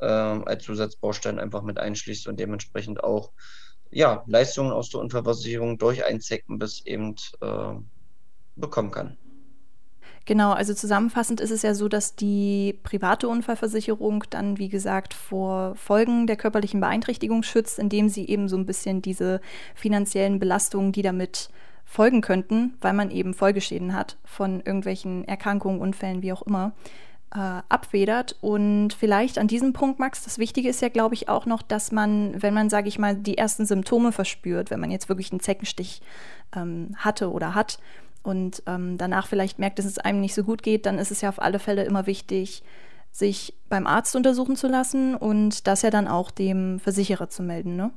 ähm, 0.00 0.42
als 0.44 0.64
Zusatzbaustein 0.64 1.38
einfach 1.38 1.62
mit 1.62 1.78
einschließt 1.78 2.26
und 2.26 2.40
dementsprechend 2.40 3.04
auch 3.04 3.30
ja, 3.92 4.24
Leistungen 4.26 4.72
aus 4.72 4.90
der 4.90 4.98
Unfallversicherung 4.98 5.78
durch 5.78 6.04
ein 6.04 6.18
bis 6.58 6.84
eben 6.84 7.14
äh, 7.40 7.74
bekommen 8.56 8.90
kann. 8.90 9.16
Genau, 10.26 10.52
also 10.52 10.72
zusammenfassend 10.72 11.40
ist 11.42 11.50
es 11.50 11.62
ja 11.62 11.74
so, 11.74 11.86
dass 11.88 12.16
die 12.16 12.78
private 12.82 13.28
Unfallversicherung 13.28 14.24
dann, 14.30 14.58
wie 14.58 14.70
gesagt, 14.70 15.12
vor 15.12 15.74
Folgen 15.74 16.26
der 16.26 16.36
körperlichen 16.36 16.80
Beeinträchtigung 16.80 17.42
schützt, 17.42 17.78
indem 17.78 18.08
sie 18.08 18.26
eben 18.26 18.48
so 18.48 18.56
ein 18.56 18.64
bisschen 18.64 19.02
diese 19.02 19.42
finanziellen 19.74 20.38
Belastungen, 20.38 20.92
die 20.92 21.02
damit 21.02 21.50
folgen 21.84 22.22
könnten, 22.22 22.74
weil 22.80 22.94
man 22.94 23.10
eben 23.10 23.34
Folgeschäden 23.34 23.94
hat 23.94 24.16
von 24.24 24.60
irgendwelchen 24.60 25.28
Erkrankungen, 25.28 25.80
Unfällen, 25.80 26.22
wie 26.22 26.32
auch 26.32 26.42
immer, 26.42 26.72
äh, 27.34 27.60
abfedert. 27.68 28.36
Und 28.40 28.94
vielleicht 28.94 29.38
an 29.38 29.48
diesem 29.48 29.74
Punkt, 29.74 29.98
Max, 29.98 30.24
das 30.24 30.38
Wichtige 30.38 30.70
ist 30.70 30.80
ja, 30.80 30.88
glaube 30.88 31.14
ich, 31.14 31.28
auch 31.28 31.44
noch, 31.44 31.60
dass 31.60 31.92
man, 31.92 32.40
wenn 32.42 32.54
man, 32.54 32.70
sage 32.70 32.88
ich 32.88 32.98
mal, 32.98 33.14
die 33.14 33.36
ersten 33.36 33.66
Symptome 33.66 34.12
verspürt, 34.12 34.70
wenn 34.70 34.80
man 34.80 34.90
jetzt 34.90 35.10
wirklich 35.10 35.32
einen 35.32 35.40
Zeckenstich 35.40 36.00
ähm, 36.56 36.94
hatte 36.96 37.30
oder 37.30 37.54
hat, 37.54 37.78
und 38.24 38.62
ähm, 38.66 38.98
danach 38.98 39.26
vielleicht 39.26 39.58
merkt, 39.58 39.78
dass 39.78 39.86
es 39.86 39.98
einem 39.98 40.20
nicht 40.20 40.34
so 40.34 40.42
gut 40.42 40.62
geht, 40.62 40.86
dann 40.86 40.98
ist 40.98 41.10
es 41.10 41.20
ja 41.20 41.28
auf 41.28 41.40
alle 41.40 41.58
Fälle 41.58 41.84
immer 41.84 42.06
wichtig, 42.06 42.62
sich 43.12 43.54
beim 43.68 43.86
Arzt 43.86 44.16
untersuchen 44.16 44.56
zu 44.56 44.66
lassen 44.66 45.14
und 45.14 45.66
das 45.66 45.82
ja 45.82 45.90
dann 45.90 46.08
auch 46.08 46.30
dem 46.30 46.80
Versicherer 46.80 47.28
zu 47.28 47.42
melden, 47.42 47.76
ne? 47.76 47.92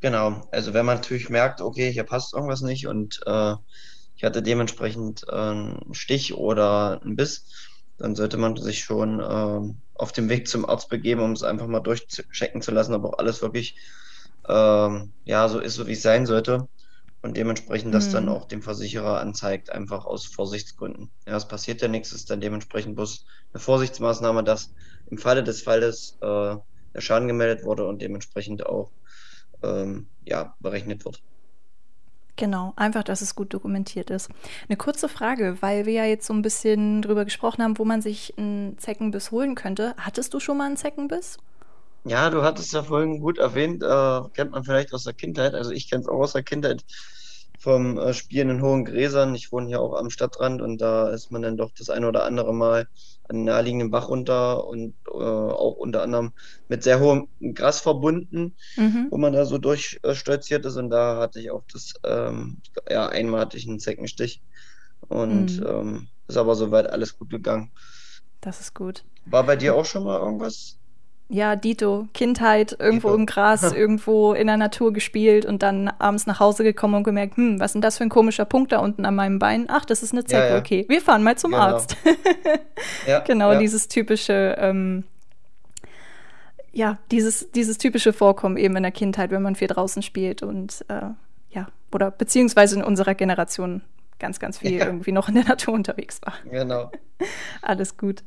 Genau, 0.00 0.42
also 0.52 0.74
wenn 0.74 0.86
man 0.86 0.98
natürlich 0.98 1.28
merkt, 1.28 1.60
okay, 1.60 1.90
hier 1.90 2.04
passt 2.04 2.34
irgendwas 2.34 2.60
nicht 2.60 2.86
und 2.86 3.20
äh, 3.26 3.54
ich 4.16 4.22
hatte 4.22 4.42
dementsprechend 4.42 5.24
äh, 5.28 5.34
einen 5.34 5.92
Stich 5.92 6.34
oder 6.34 7.00
einen 7.02 7.16
Biss, 7.16 7.46
dann 7.96 8.14
sollte 8.14 8.36
man 8.36 8.56
sich 8.56 8.84
schon 8.84 9.18
äh, 9.18 9.74
auf 9.94 10.12
dem 10.12 10.28
Weg 10.28 10.46
zum 10.46 10.68
Arzt 10.68 10.88
begeben, 10.88 11.20
um 11.20 11.32
es 11.32 11.42
einfach 11.42 11.66
mal 11.66 11.80
durchchecken 11.80 12.62
zu 12.62 12.70
lassen, 12.70 12.94
ob 12.94 13.06
auch 13.06 13.18
alles 13.18 13.42
wirklich 13.42 13.74
ähm, 14.48 15.10
ja 15.24 15.48
so 15.48 15.58
ist, 15.58 15.74
so 15.74 15.88
wie 15.88 15.92
es 15.92 16.02
sein 16.02 16.26
sollte 16.26 16.68
und 17.28 17.36
dementsprechend 17.36 17.92
das 17.92 18.10
dann 18.10 18.24
mhm. 18.24 18.30
auch 18.30 18.46
dem 18.46 18.62
Versicherer 18.62 19.20
anzeigt, 19.20 19.68
einfach 19.68 20.06
aus 20.06 20.24
Vorsichtsgründen. 20.24 21.10
Ja, 21.26 21.36
es 21.36 21.46
passiert 21.46 21.82
ja 21.82 21.88
nichts, 21.88 22.10
ist 22.12 22.30
dann 22.30 22.40
dementsprechend 22.40 22.96
bloß 22.96 23.26
eine 23.52 23.60
Vorsichtsmaßnahme, 23.60 24.42
dass 24.44 24.72
im 25.10 25.18
Falle 25.18 25.44
des 25.44 25.60
Falles 25.60 26.16
äh, 26.22 26.56
der 26.94 27.00
Schaden 27.00 27.28
gemeldet 27.28 27.66
wurde 27.66 27.86
und 27.86 28.00
dementsprechend 28.00 28.64
auch 28.64 28.90
ähm, 29.62 30.06
ja, 30.24 30.54
berechnet 30.60 31.04
wird. 31.04 31.20
Genau, 32.36 32.72
einfach, 32.76 33.02
dass 33.02 33.20
es 33.20 33.34
gut 33.34 33.52
dokumentiert 33.52 34.08
ist. 34.08 34.30
Eine 34.66 34.78
kurze 34.78 35.10
Frage, 35.10 35.58
weil 35.60 35.84
wir 35.84 35.92
ja 35.92 36.04
jetzt 36.06 36.26
so 36.26 36.32
ein 36.32 36.40
bisschen 36.40 37.02
drüber 37.02 37.26
gesprochen 37.26 37.62
haben, 37.62 37.78
wo 37.78 37.84
man 37.84 38.00
sich 38.00 38.32
einen 38.38 38.78
Zeckenbiss 38.78 39.32
holen 39.32 39.54
könnte. 39.54 39.94
Hattest 39.98 40.32
du 40.32 40.40
schon 40.40 40.56
mal 40.56 40.64
einen 40.64 40.78
Zeckenbiss? 40.78 41.36
Ja, 42.04 42.30
du 42.30 42.42
hattest 42.42 42.72
ja 42.72 42.82
vorhin 42.82 43.20
gut 43.20 43.36
erwähnt, 43.36 43.82
äh, 43.82 44.20
kennt 44.32 44.52
man 44.52 44.64
vielleicht 44.64 44.94
aus 44.94 45.04
der 45.04 45.12
Kindheit. 45.12 45.54
Also 45.54 45.72
ich 45.72 45.90
kenne 45.90 46.00
es 46.00 46.08
auch 46.08 46.20
aus 46.20 46.32
der 46.32 46.42
Kindheit 46.42 46.86
vom 47.68 47.98
äh, 47.98 48.14
Spielen 48.14 48.48
in 48.48 48.62
hohen 48.62 48.86
Gräsern. 48.86 49.34
Ich 49.34 49.52
wohne 49.52 49.66
hier 49.66 49.82
auch 49.82 49.92
am 49.92 50.08
Stadtrand 50.08 50.62
und 50.62 50.80
da 50.80 51.10
ist 51.10 51.30
man 51.30 51.42
dann 51.42 51.58
doch 51.58 51.70
das 51.76 51.90
eine 51.90 52.08
oder 52.08 52.24
andere 52.24 52.54
Mal 52.54 52.88
an 53.28 53.36
den 53.36 53.44
naheliegenden 53.44 53.90
Bach 53.90 54.08
runter 54.08 54.66
und 54.66 54.94
äh, 55.06 55.12
auch 55.12 55.76
unter 55.76 56.02
anderem 56.02 56.32
mit 56.68 56.82
sehr 56.82 56.98
hohem 56.98 57.28
Gras 57.52 57.82
verbunden, 57.82 58.54
mhm. 58.76 59.08
wo 59.10 59.18
man 59.18 59.34
da 59.34 59.44
so 59.44 59.58
durchstolziert 59.58 60.64
ist. 60.64 60.76
Und 60.76 60.88
da 60.88 61.18
hatte 61.18 61.40
ich 61.40 61.50
auch 61.50 61.62
das, 61.70 61.92
ähm, 62.04 62.56
ja, 62.88 63.06
einmal 63.06 63.40
hatte 63.40 63.58
ich 63.58 63.68
einen 63.68 63.80
Zeckenstich 63.80 64.40
und 65.08 65.60
mhm. 65.60 65.66
ähm, 65.66 66.08
ist 66.26 66.38
aber 66.38 66.54
soweit 66.54 66.88
alles 66.88 67.18
gut 67.18 67.28
gegangen. 67.28 67.70
Das 68.40 68.60
ist 68.60 68.74
gut. 68.74 69.04
War 69.26 69.44
bei 69.44 69.56
dir 69.56 69.74
auch 69.74 69.84
schon 69.84 70.04
mal 70.04 70.18
irgendwas? 70.18 70.78
Ja, 71.30 71.56
Dito, 71.56 72.08
Kindheit, 72.14 72.74
irgendwo 72.78 73.08
Dito. 73.08 73.20
im 73.20 73.26
Gras, 73.26 73.72
irgendwo 73.74 74.32
in 74.32 74.46
der 74.46 74.56
Natur 74.56 74.92
gespielt 74.92 75.44
und 75.44 75.62
dann 75.62 75.88
abends 75.88 76.26
nach 76.26 76.40
Hause 76.40 76.64
gekommen 76.64 76.94
und 76.94 77.04
gemerkt, 77.04 77.36
hm, 77.36 77.60
was 77.60 77.70
ist 77.70 77.74
denn 77.74 77.82
das 77.82 77.98
für 77.98 78.04
ein 78.04 78.08
komischer 78.08 78.46
Punkt 78.46 78.72
da 78.72 78.78
unten 78.78 79.04
an 79.04 79.14
meinem 79.14 79.38
Bein? 79.38 79.66
Ach, 79.68 79.84
das 79.84 80.02
ist 80.02 80.12
eine 80.12 80.24
Zecke, 80.24 80.44
ja, 80.44 80.54
ja. 80.54 80.58
okay. 80.58 80.86
Wir 80.88 81.02
fahren 81.02 81.22
mal 81.22 81.36
zum 81.36 81.50
genau. 81.50 81.62
Arzt. 81.64 81.96
ja, 83.06 83.20
genau, 83.26 83.58
dieses 83.58 83.88
typische, 83.88 84.56
ähm, 84.58 85.04
ja, 86.72 86.98
dieses, 87.10 87.50
dieses 87.52 87.76
typische 87.76 88.14
Vorkommen 88.14 88.56
eben 88.56 88.76
in 88.76 88.82
der 88.82 88.92
Kindheit, 88.92 89.30
wenn 89.30 89.42
man 89.42 89.54
viel 89.54 89.68
draußen 89.68 90.02
spielt 90.02 90.42
und 90.42 90.84
äh, 90.88 91.10
ja, 91.50 91.66
oder 91.92 92.10
beziehungsweise 92.10 92.76
in 92.76 92.84
unserer 92.84 93.14
Generation 93.14 93.82
ganz, 94.18 94.40
ganz 94.40 94.58
viel 94.58 94.78
irgendwie 94.78 95.12
noch 95.12 95.28
in 95.28 95.34
der 95.34 95.44
Natur 95.44 95.74
unterwegs 95.74 96.20
war. 96.24 96.34
Genau. 96.50 96.90
Alles 97.62 97.96
gut. 97.96 98.22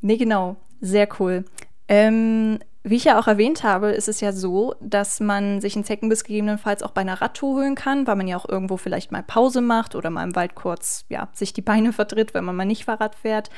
Nee, 0.00 0.16
genau. 0.16 0.56
Sehr 0.80 1.08
cool. 1.18 1.44
Ähm, 1.90 2.60
wie 2.84 2.94
ich 2.94 3.04
ja 3.04 3.18
auch 3.18 3.26
erwähnt 3.26 3.64
habe, 3.64 3.90
ist 3.90 4.08
es 4.08 4.20
ja 4.20 4.32
so, 4.32 4.76
dass 4.80 5.18
man 5.18 5.60
sich 5.60 5.74
einen 5.74 5.84
Zeckenbiss 5.84 6.22
gegebenenfalls 6.22 6.84
auch 6.84 6.92
bei 6.92 7.00
einer 7.00 7.20
Radtour 7.20 7.56
holen 7.56 7.74
kann, 7.74 8.06
weil 8.06 8.14
man 8.14 8.28
ja 8.28 8.36
auch 8.36 8.48
irgendwo 8.48 8.76
vielleicht 8.76 9.10
mal 9.10 9.24
Pause 9.24 9.60
macht 9.60 9.96
oder 9.96 10.08
mal 10.08 10.22
im 10.22 10.36
Wald 10.36 10.54
kurz 10.54 11.04
ja, 11.08 11.28
sich 11.32 11.52
die 11.52 11.62
Beine 11.62 11.92
vertritt, 11.92 12.32
wenn 12.32 12.44
man 12.44 12.54
mal 12.54 12.64
nicht 12.64 12.84
Fahrrad 12.84 13.16
fährt. 13.16 13.50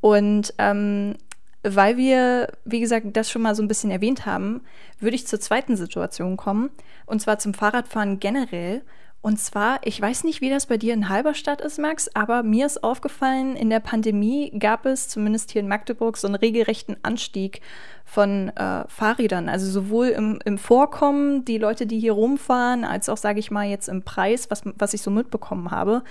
Und 0.00 0.54
ähm, 0.58 1.16
weil 1.64 1.96
wir, 1.96 2.52
wie 2.64 2.80
gesagt, 2.80 3.04
das 3.16 3.30
schon 3.30 3.42
mal 3.42 3.56
so 3.56 3.62
ein 3.62 3.68
bisschen 3.68 3.90
erwähnt 3.90 4.26
haben, 4.26 4.62
würde 5.00 5.16
ich 5.16 5.26
zur 5.26 5.40
zweiten 5.40 5.76
Situation 5.76 6.36
kommen, 6.36 6.70
und 7.06 7.20
zwar 7.20 7.40
zum 7.40 7.54
Fahrradfahren 7.54 8.20
generell. 8.20 8.82
Und 9.22 9.38
zwar, 9.38 9.78
ich 9.84 10.00
weiß 10.00 10.24
nicht, 10.24 10.40
wie 10.40 10.50
das 10.50 10.66
bei 10.66 10.76
dir 10.76 10.92
in 10.92 11.08
Halberstadt 11.08 11.60
ist, 11.60 11.78
Max, 11.78 12.10
aber 12.12 12.42
mir 12.42 12.66
ist 12.66 12.82
aufgefallen, 12.82 13.54
in 13.54 13.70
der 13.70 13.78
Pandemie 13.78 14.50
gab 14.58 14.84
es 14.84 15.08
zumindest 15.08 15.52
hier 15.52 15.60
in 15.60 15.68
Magdeburg 15.68 16.16
so 16.16 16.26
einen 16.26 16.34
regelrechten 16.34 16.96
Anstieg 17.04 17.60
von 18.04 18.48
äh, 18.56 18.84
Fahrrädern. 18.88 19.48
Also 19.48 19.70
sowohl 19.70 20.08
im, 20.08 20.40
im, 20.44 20.58
Vorkommen, 20.58 21.44
die 21.44 21.58
Leute, 21.58 21.86
die 21.86 22.00
hier 22.00 22.14
rumfahren, 22.14 22.84
als 22.84 23.08
auch, 23.08 23.16
sage 23.16 23.38
ich 23.38 23.52
mal, 23.52 23.68
jetzt 23.68 23.88
im 23.88 24.02
Preis, 24.02 24.50
was, 24.50 24.62
was 24.76 24.92
ich 24.92 25.02
so 25.02 25.12
mitbekommen 25.12 25.70
habe, 25.70 26.02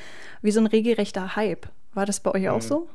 wie 0.41 0.51
so 0.51 0.61
ein 0.61 0.67
regelrechter 0.67 1.35
Hype. 1.35 1.67
War 1.93 2.05
das 2.05 2.21
bei 2.21 2.31
euch 2.31 2.47
auch 2.47 2.55
mhm. 2.55 2.61
so? 2.61 2.87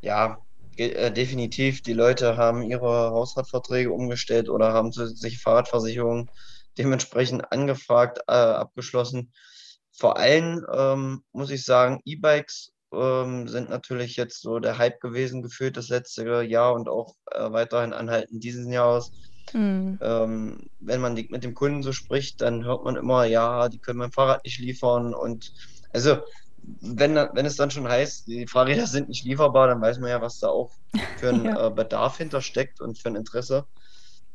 Ja, 0.00 0.38
äh, 0.76 1.12
definitiv. 1.12 1.82
Die 1.82 1.92
Leute 1.92 2.36
haben 2.36 2.62
ihre 2.62 3.12
Hausratverträge 3.12 3.92
umgestellt 3.92 4.48
oder 4.48 4.72
haben 4.72 4.90
zusätzliche 4.90 5.38
Fahrradversicherungen 5.38 6.28
dementsprechend 6.78 7.52
angefragt, 7.52 8.20
äh, 8.28 8.32
abgeschlossen. 8.32 9.32
Vor 9.92 10.16
allem 10.16 10.64
ähm, 10.72 11.24
muss 11.32 11.50
ich 11.50 11.64
sagen, 11.64 12.00
E-Bikes 12.04 12.72
ähm, 12.92 13.48
sind 13.48 13.68
natürlich 13.68 14.16
jetzt 14.16 14.40
so 14.40 14.58
der 14.60 14.78
Hype 14.78 15.00
gewesen, 15.00 15.42
gefühlt 15.42 15.76
das 15.76 15.88
letzte 15.88 16.42
Jahr 16.42 16.74
und 16.74 16.88
auch 16.88 17.14
äh, 17.32 17.50
weiterhin 17.52 17.92
anhalten 17.92 18.40
dieses 18.40 18.66
Jahres. 18.68 19.10
Mhm. 19.52 19.98
Ähm, 20.00 20.70
wenn 20.80 21.00
man 21.00 21.14
mit 21.14 21.44
dem 21.44 21.54
Kunden 21.54 21.82
so 21.82 21.92
spricht, 21.92 22.40
dann 22.40 22.64
hört 22.64 22.84
man 22.84 22.96
immer, 22.96 23.24
ja, 23.24 23.68
die 23.68 23.78
können 23.78 23.98
mein 23.98 24.12
Fahrrad 24.12 24.44
nicht 24.44 24.58
liefern 24.58 25.14
und 25.14 25.52
also 25.92 26.18
wenn, 26.80 27.14
wenn 27.14 27.46
es 27.46 27.56
dann 27.56 27.70
schon 27.70 27.88
heißt, 27.88 28.26
die 28.26 28.46
Fahrräder 28.46 28.86
sind 28.86 29.08
nicht 29.08 29.24
lieferbar, 29.24 29.68
dann 29.68 29.80
weiß 29.80 29.98
man 29.98 30.10
ja, 30.10 30.20
was 30.20 30.38
da 30.38 30.48
auch 30.48 30.72
für 31.16 31.30
ein 31.30 31.44
ja. 31.44 31.66
äh, 31.66 31.70
Bedarf 31.70 32.18
hintersteckt 32.18 32.80
und 32.80 32.98
für 32.98 33.08
ein 33.08 33.16
Interesse. 33.16 33.66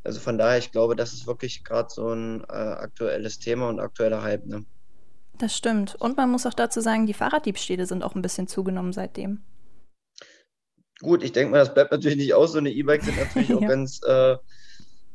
Also 0.04 0.20
von 0.20 0.36
daher, 0.36 0.58
ich 0.58 0.70
glaube, 0.70 0.96
das 0.96 1.14
ist 1.14 1.26
wirklich 1.26 1.64
gerade 1.64 1.88
so 1.90 2.08
ein 2.10 2.44
äh, 2.44 2.52
aktuelles 2.52 3.38
Thema 3.38 3.68
und 3.70 3.80
aktueller 3.80 4.22
Hype. 4.22 4.46
Ne? 4.46 4.64
Das 5.38 5.56
stimmt. 5.56 5.96
Und 5.96 6.16
man 6.16 6.30
muss 6.30 6.46
auch 6.46 6.54
dazu 6.54 6.80
sagen, 6.80 7.06
die 7.06 7.14
Fahrraddiebstähle 7.14 7.86
sind 7.86 8.04
auch 8.04 8.14
ein 8.14 8.22
bisschen 8.22 8.46
zugenommen 8.46 8.92
seitdem. 8.92 9.42
Gut, 11.00 11.22
ich 11.22 11.32
denke 11.32 11.50
mal, 11.50 11.58
das 11.58 11.74
bleibt 11.74 11.90
natürlich 11.90 12.18
nicht 12.18 12.34
aus. 12.34 12.52
So 12.52 12.58
eine 12.58 12.70
E-Bikes 12.70 13.06
sind 13.06 13.18
natürlich 13.18 13.48
ja. 13.48 13.56
auch 13.56 13.66
ganz 13.66 14.00
äh, 14.06 14.36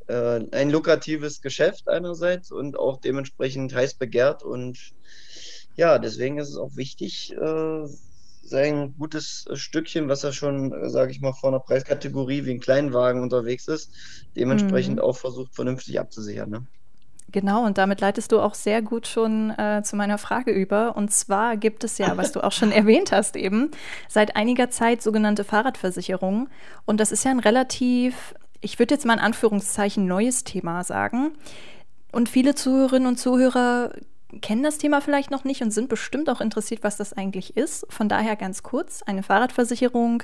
äh, 0.08 0.46
ein 0.51 0.72
lukratives 0.72 1.41
Geschäft 1.41 1.88
einerseits 1.88 2.51
und 2.51 2.77
auch 2.77 3.00
dementsprechend 3.00 3.74
heiß 3.74 3.93
begehrt. 3.93 4.43
Und 4.43 4.77
ja, 5.75 6.00
deswegen 6.00 6.39
ist 6.39 6.50
es 6.50 6.58
auch 6.58 6.75
wichtig, 6.75 7.31
äh, 7.34 7.86
sein 8.43 8.96
gutes 8.98 9.46
äh, 9.50 9.55
Stückchen, 9.55 10.10
was 10.10 10.24
er 10.24 10.34
schon, 10.34 10.72
äh, 10.72 10.89
sage 10.89 11.12
ich 11.12 11.22
mal, 11.22 11.34
vor 11.34 11.50
einer 11.50 11.60
Preiskategorie 11.60 12.46
wie 12.46 12.51
ein 12.51 12.60
Kleinwagen 12.60 13.22
unterwegs 13.22 13.67
ist, 13.67 13.91
dementsprechend 14.36 14.98
mhm. 14.98 15.01
auch 15.01 15.17
versucht, 15.17 15.53
vernünftig 15.55 16.00
abzusichern. 16.00 16.50
Ne? 16.50 16.65
Genau, 17.31 17.65
und 17.65 17.77
damit 17.77 18.01
leitest 18.01 18.31
du 18.31 18.39
auch 18.39 18.55
sehr 18.55 18.81
gut 18.81 19.05
schon 19.05 19.51
äh, 19.51 19.84
zu 19.84 19.96
meiner 19.96 20.17
Frage 20.17 20.51
über. 20.51 20.96
Und 20.96 21.12
zwar 21.12 21.58
gibt 21.58 21.84
es 21.84 21.98
ja, 21.98 22.17
was 22.17 22.31
du 22.31 22.43
auch 22.43 22.51
schon 22.51 22.72
erwähnt 22.72 23.12
hast 23.12 23.36
eben, 23.36 23.72
seit 24.08 24.36
einiger 24.36 24.69
Zeit 24.69 25.01
sogenannte 25.01 25.43
Fahrradversicherungen. 25.43 26.50
Und 26.86 27.00
das 27.00 27.12
ist 27.12 27.24
ja 27.25 27.31
ein 27.31 27.39
relativ, 27.39 28.34
ich 28.62 28.79
würde 28.79 28.96
jetzt 28.96 29.05
mal 29.05 29.13
in 29.13 29.19
Anführungszeichen, 29.19 30.08
neues 30.08 30.43
Thema 30.43 30.84
sagen. 30.84 31.34
Und 32.12 32.29
viele 32.29 32.55
Zuhörerinnen 32.55 33.08
und 33.08 33.17
Zuhörer 33.17 33.91
kennen 34.41 34.63
das 34.63 34.77
Thema 34.77 35.01
vielleicht 35.01 35.31
noch 35.31 35.43
nicht 35.43 35.62
und 35.62 35.71
sind 35.71 35.89
bestimmt 35.89 36.29
auch 36.29 36.41
interessiert, 36.41 36.83
was 36.83 36.98
das 36.98 37.13
eigentlich 37.13 37.57
ist. 37.57 37.86
Von 37.89 38.09
daher 38.09 38.36
ganz 38.36 38.63
kurz, 38.63 39.01
eine 39.03 39.24
Fahrradversicherung 39.24 40.24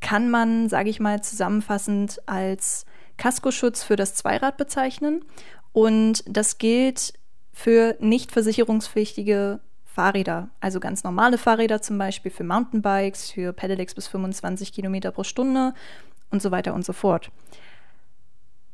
kann 0.00 0.30
man, 0.30 0.68
sage 0.68 0.90
ich 0.90 1.00
mal, 1.00 1.22
zusammenfassend 1.22 2.20
als 2.26 2.86
Kaskoschutz 3.16 3.82
für 3.82 3.96
das 3.96 4.14
Zweirad 4.14 4.56
bezeichnen. 4.56 5.24
Und 5.72 6.24
das 6.26 6.58
gilt 6.58 7.14
für 7.52 7.96
nicht 8.00 8.32
versicherungspflichtige 8.32 9.60
Fahrräder, 9.84 10.50
also 10.60 10.78
ganz 10.78 11.04
normale 11.04 11.38
Fahrräder 11.38 11.80
zum 11.80 11.96
Beispiel 11.96 12.30
für 12.30 12.44
Mountainbikes, 12.44 13.30
für 13.30 13.54
Pedelecs 13.54 13.94
bis 13.94 14.06
25 14.08 14.72
Kilometer 14.72 15.10
pro 15.10 15.24
Stunde 15.24 15.72
und 16.30 16.42
so 16.42 16.50
weiter 16.50 16.74
und 16.74 16.84
so 16.84 16.92
fort. 16.92 17.30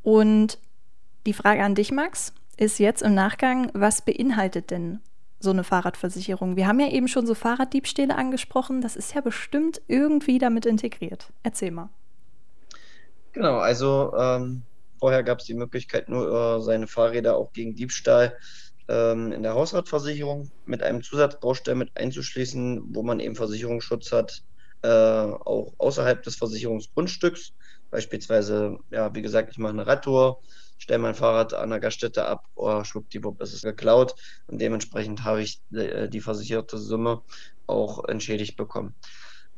Und 0.03 0.59
die 1.27 1.33
Frage 1.33 1.63
an 1.63 1.77
dich, 1.77 1.93
Max, 1.93 2.35
ist 2.63 2.79
jetzt 2.79 3.03
im 3.03 3.15
Nachgang, 3.15 3.71
was 3.75 4.03
beinhaltet 4.05 4.71
denn 4.71 5.01
so 5.41 5.51
eine 5.51 5.65
Fahrradversicherung? 5.65 6.57
Wir 6.57 6.67
haben 6.67 6.81
ja 6.81 6.89
eben 6.89 7.09
schon 7.09 7.27
so 7.27 7.35
Fahrraddiebstähle 7.35 8.15
angesprochen. 8.15 8.81
Das 8.81 8.97
ist 8.97 9.15
ja 9.15 9.21
bestimmt 9.21 9.83
irgendwie 9.89 10.39
damit 10.39 10.67
integriert. 10.67 11.33
Erzähl 11.43 11.73
mal. 11.73 11.91
Genau, 13.33 13.59
also 13.59 14.15
ähm, 14.17 14.63
Vorher 15.03 15.25
gab 15.25 15.41
es 15.41 15.47
die 15.47 15.55
Möglichkeit, 15.55 16.09
nur 16.09 16.31
äh, 16.31 16.61
seine 16.61 16.87
Fahrräder 16.87 17.37
auch 17.37 17.53
gegen 17.53 17.75
Diebstahl 17.75 18.39
ähm, 18.87 19.33
in 19.33 19.43
der 19.43 19.55
Hausratversicherung 19.55 20.53
mit 20.65 20.81
einem 20.85 21.03
Zusatzbaustein 21.03 21.77
mit 21.77 21.91
einzuschließen, 21.97 22.95
wo 22.95 23.03
man 23.03 23.19
eben 23.19 23.35
Versicherungsschutz 23.35 24.13
hat, 24.13 24.45
äh, 24.83 24.87
auch 24.87 25.75
außerhalb 25.79 26.23
des 26.23 26.37
Versicherungsgrundstücks. 26.37 27.53
Beispielsweise, 27.91 28.79
ja, 28.93 29.13
wie 29.13 29.23
gesagt, 29.23 29.51
ich 29.51 29.59
mache 29.59 29.73
eine 29.73 29.89
Radtour, 29.89 30.41
stelle 30.83 30.99
mein 30.99 31.15
Fahrrad 31.15 31.55
an 31.55 31.71
der 31.71 31.81
Gaststätte 31.81 32.27
ab, 32.27 32.47
oh, 32.55 32.83
schwuppdiwupp, 32.85 33.41
es 33.41 33.55
ist 33.55 33.63
geklaut 33.63 34.15
und 34.47 34.61
dementsprechend 34.61 35.25
habe 35.25 35.43
ich 35.43 35.61
äh, 35.73 36.09
die 36.09 36.21
versicherte 36.21 36.79
Summe 36.79 37.23
auch 37.67 38.05
entschädigt 38.05 38.57
bekommen. 38.57 38.95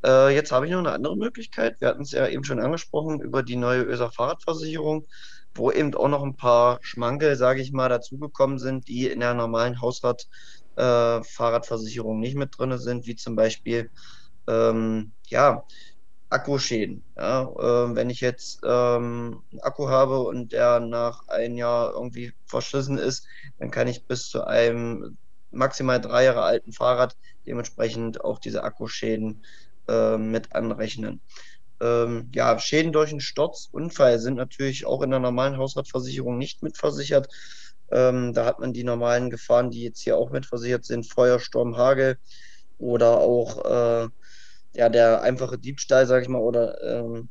Äh, 0.04 0.34
jetzt 0.34 0.52
habe 0.52 0.66
ich 0.66 0.72
noch 0.72 0.80
eine 0.80 0.92
andere 0.92 1.16
Möglichkeit. 1.16 1.80
Wir 1.80 1.88
hatten 1.88 2.02
es 2.02 2.12
ja 2.12 2.28
eben 2.28 2.44
schon 2.44 2.60
angesprochen 2.60 3.20
über 3.20 3.42
die 3.42 3.56
neue 3.56 3.82
ÖSA 3.82 4.10
Fahrradversicherung, 4.10 5.06
wo 5.54 5.70
eben 5.70 5.94
auch 5.94 6.08
noch 6.08 6.22
ein 6.22 6.36
paar 6.36 6.78
Schmankel, 6.82 7.36
sage 7.36 7.62
ich 7.62 7.72
mal, 7.72 7.88
dazugekommen 7.88 8.58
sind, 8.58 8.88
die 8.88 9.06
in 9.06 9.20
der 9.20 9.34
normalen 9.34 9.80
Hausrat 9.80 10.26
äh, 10.76 11.20
nicht 11.20 12.36
mit 12.36 12.58
drin 12.58 12.78
sind, 12.78 13.06
wie 13.06 13.16
zum 13.16 13.36
Beispiel 13.36 13.90
ähm, 14.46 15.12
ja, 15.28 15.64
Akkuschäden. 16.34 17.04
Ja, 17.16 17.42
äh, 17.42 17.94
wenn 17.94 18.10
ich 18.10 18.20
jetzt 18.20 18.60
ähm, 18.64 19.42
einen 19.52 19.60
Akku 19.60 19.88
habe 19.88 20.20
und 20.20 20.52
der 20.52 20.80
nach 20.80 21.28
einem 21.28 21.56
Jahr 21.56 21.92
irgendwie 21.92 22.32
verschlissen 22.46 22.98
ist, 22.98 23.26
dann 23.58 23.70
kann 23.70 23.86
ich 23.86 24.06
bis 24.06 24.28
zu 24.28 24.44
einem 24.44 25.16
maximal 25.52 26.00
drei 26.00 26.24
Jahre 26.24 26.42
alten 26.42 26.72
Fahrrad 26.72 27.16
dementsprechend 27.46 28.24
auch 28.24 28.40
diese 28.40 28.64
Akkuschäden 28.64 29.44
äh, 29.88 30.16
mit 30.18 30.52
anrechnen. 30.54 31.20
Ähm, 31.80 32.30
ja, 32.34 32.58
Schäden 32.58 32.92
durch 32.92 33.10
einen 33.10 33.20
Sturzunfall 33.20 34.18
sind 34.18 34.34
natürlich 34.34 34.86
auch 34.86 35.02
in 35.02 35.10
der 35.10 35.20
normalen 35.20 35.56
Hausratversicherung 35.56 36.36
nicht 36.36 36.62
mitversichert. 36.64 37.28
Ähm, 37.92 38.32
da 38.32 38.44
hat 38.44 38.58
man 38.58 38.72
die 38.72 38.84
normalen 38.84 39.30
Gefahren, 39.30 39.70
die 39.70 39.82
jetzt 39.84 40.00
hier 40.02 40.16
auch 40.16 40.30
mitversichert 40.30 40.84
sind, 40.84 41.08
Feuer, 41.08 41.38
Sturm, 41.38 41.76
Hagel 41.76 42.18
oder 42.78 43.18
auch 43.18 43.64
äh, 44.04 44.08
ja, 44.74 44.88
der 44.88 45.22
einfache 45.22 45.58
Diebstahl, 45.58 46.06
sage 46.06 46.22
ich 46.22 46.28
mal, 46.28 46.40
oder 46.40 46.82
ähm, 46.82 47.28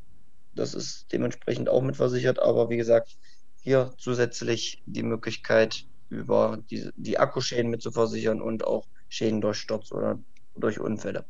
das 0.55 0.73
ist 0.73 1.07
dementsprechend 1.11 1.69
auch 1.69 1.81
mitversichert. 1.81 2.39
Aber 2.39 2.69
wie 2.69 2.77
gesagt, 2.77 3.17
hier 3.61 3.93
zusätzlich 3.97 4.81
die 4.85 5.03
Möglichkeit, 5.03 5.83
über 6.09 6.59
die, 6.69 6.89
die 6.95 7.17
Akkuschäden 7.17 7.71
mitzuversichern 7.71 8.41
und 8.41 8.65
auch 8.65 8.87
Schäden 9.09 9.41
durch 9.41 9.57
Sturz 9.57 9.91
oder 9.91 10.19
durch 10.55 10.79
Unfälle. 10.79 11.25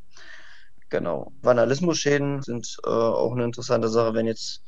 Genau. 0.89 1.31
Vandalismus-Schäden 1.41 2.41
sind 2.41 2.77
äh, 2.83 2.89
auch 2.89 3.31
eine 3.31 3.45
interessante 3.45 3.87
Sache, 3.89 4.13
wenn 4.13 4.27
jetzt 4.27 4.63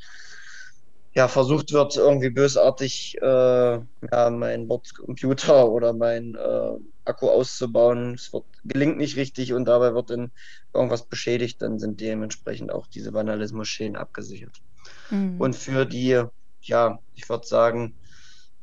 ja, 1.16 1.30
versucht 1.30 1.72
wird, 1.72 1.96
irgendwie 1.96 2.30
bösartig 2.30 3.18
äh, 3.22 3.26
ja, 3.26 4.30
mein 4.30 4.68
Bordcomputer 4.68 5.70
oder 5.70 5.94
mein 5.94 6.36
äh, 6.36 6.72
Akku 7.06 7.30
auszubauen. 7.30 8.16
Es 8.16 8.34
wird, 8.34 8.44
gelingt 8.66 8.98
nicht 8.98 9.16
richtig 9.16 9.54
und 9.54 9.66
dabei 9.66 9.94
wird 9.94 10.10
dann 10.10 10.32
irgendwas 10.74 11.06
beschädigt, 11.06 11.62
dann 11.62 11.80
sind 11.80 12.02
dementsprechend 12.02 12.72
auch 12.72 12.88
diese 12.88 13.14
Vandalismus-Schäden 13.14 13.96
abgesichert. 13.96 14.62
Mhm. 15.10 15.40
Und 15.40 15.56
für 15.56 15.86
die, 15.86 16.22
ja, 16.62 17.00
ich 17.14 17.30
würde 17.30 17.48
sagen, 17.48 17.96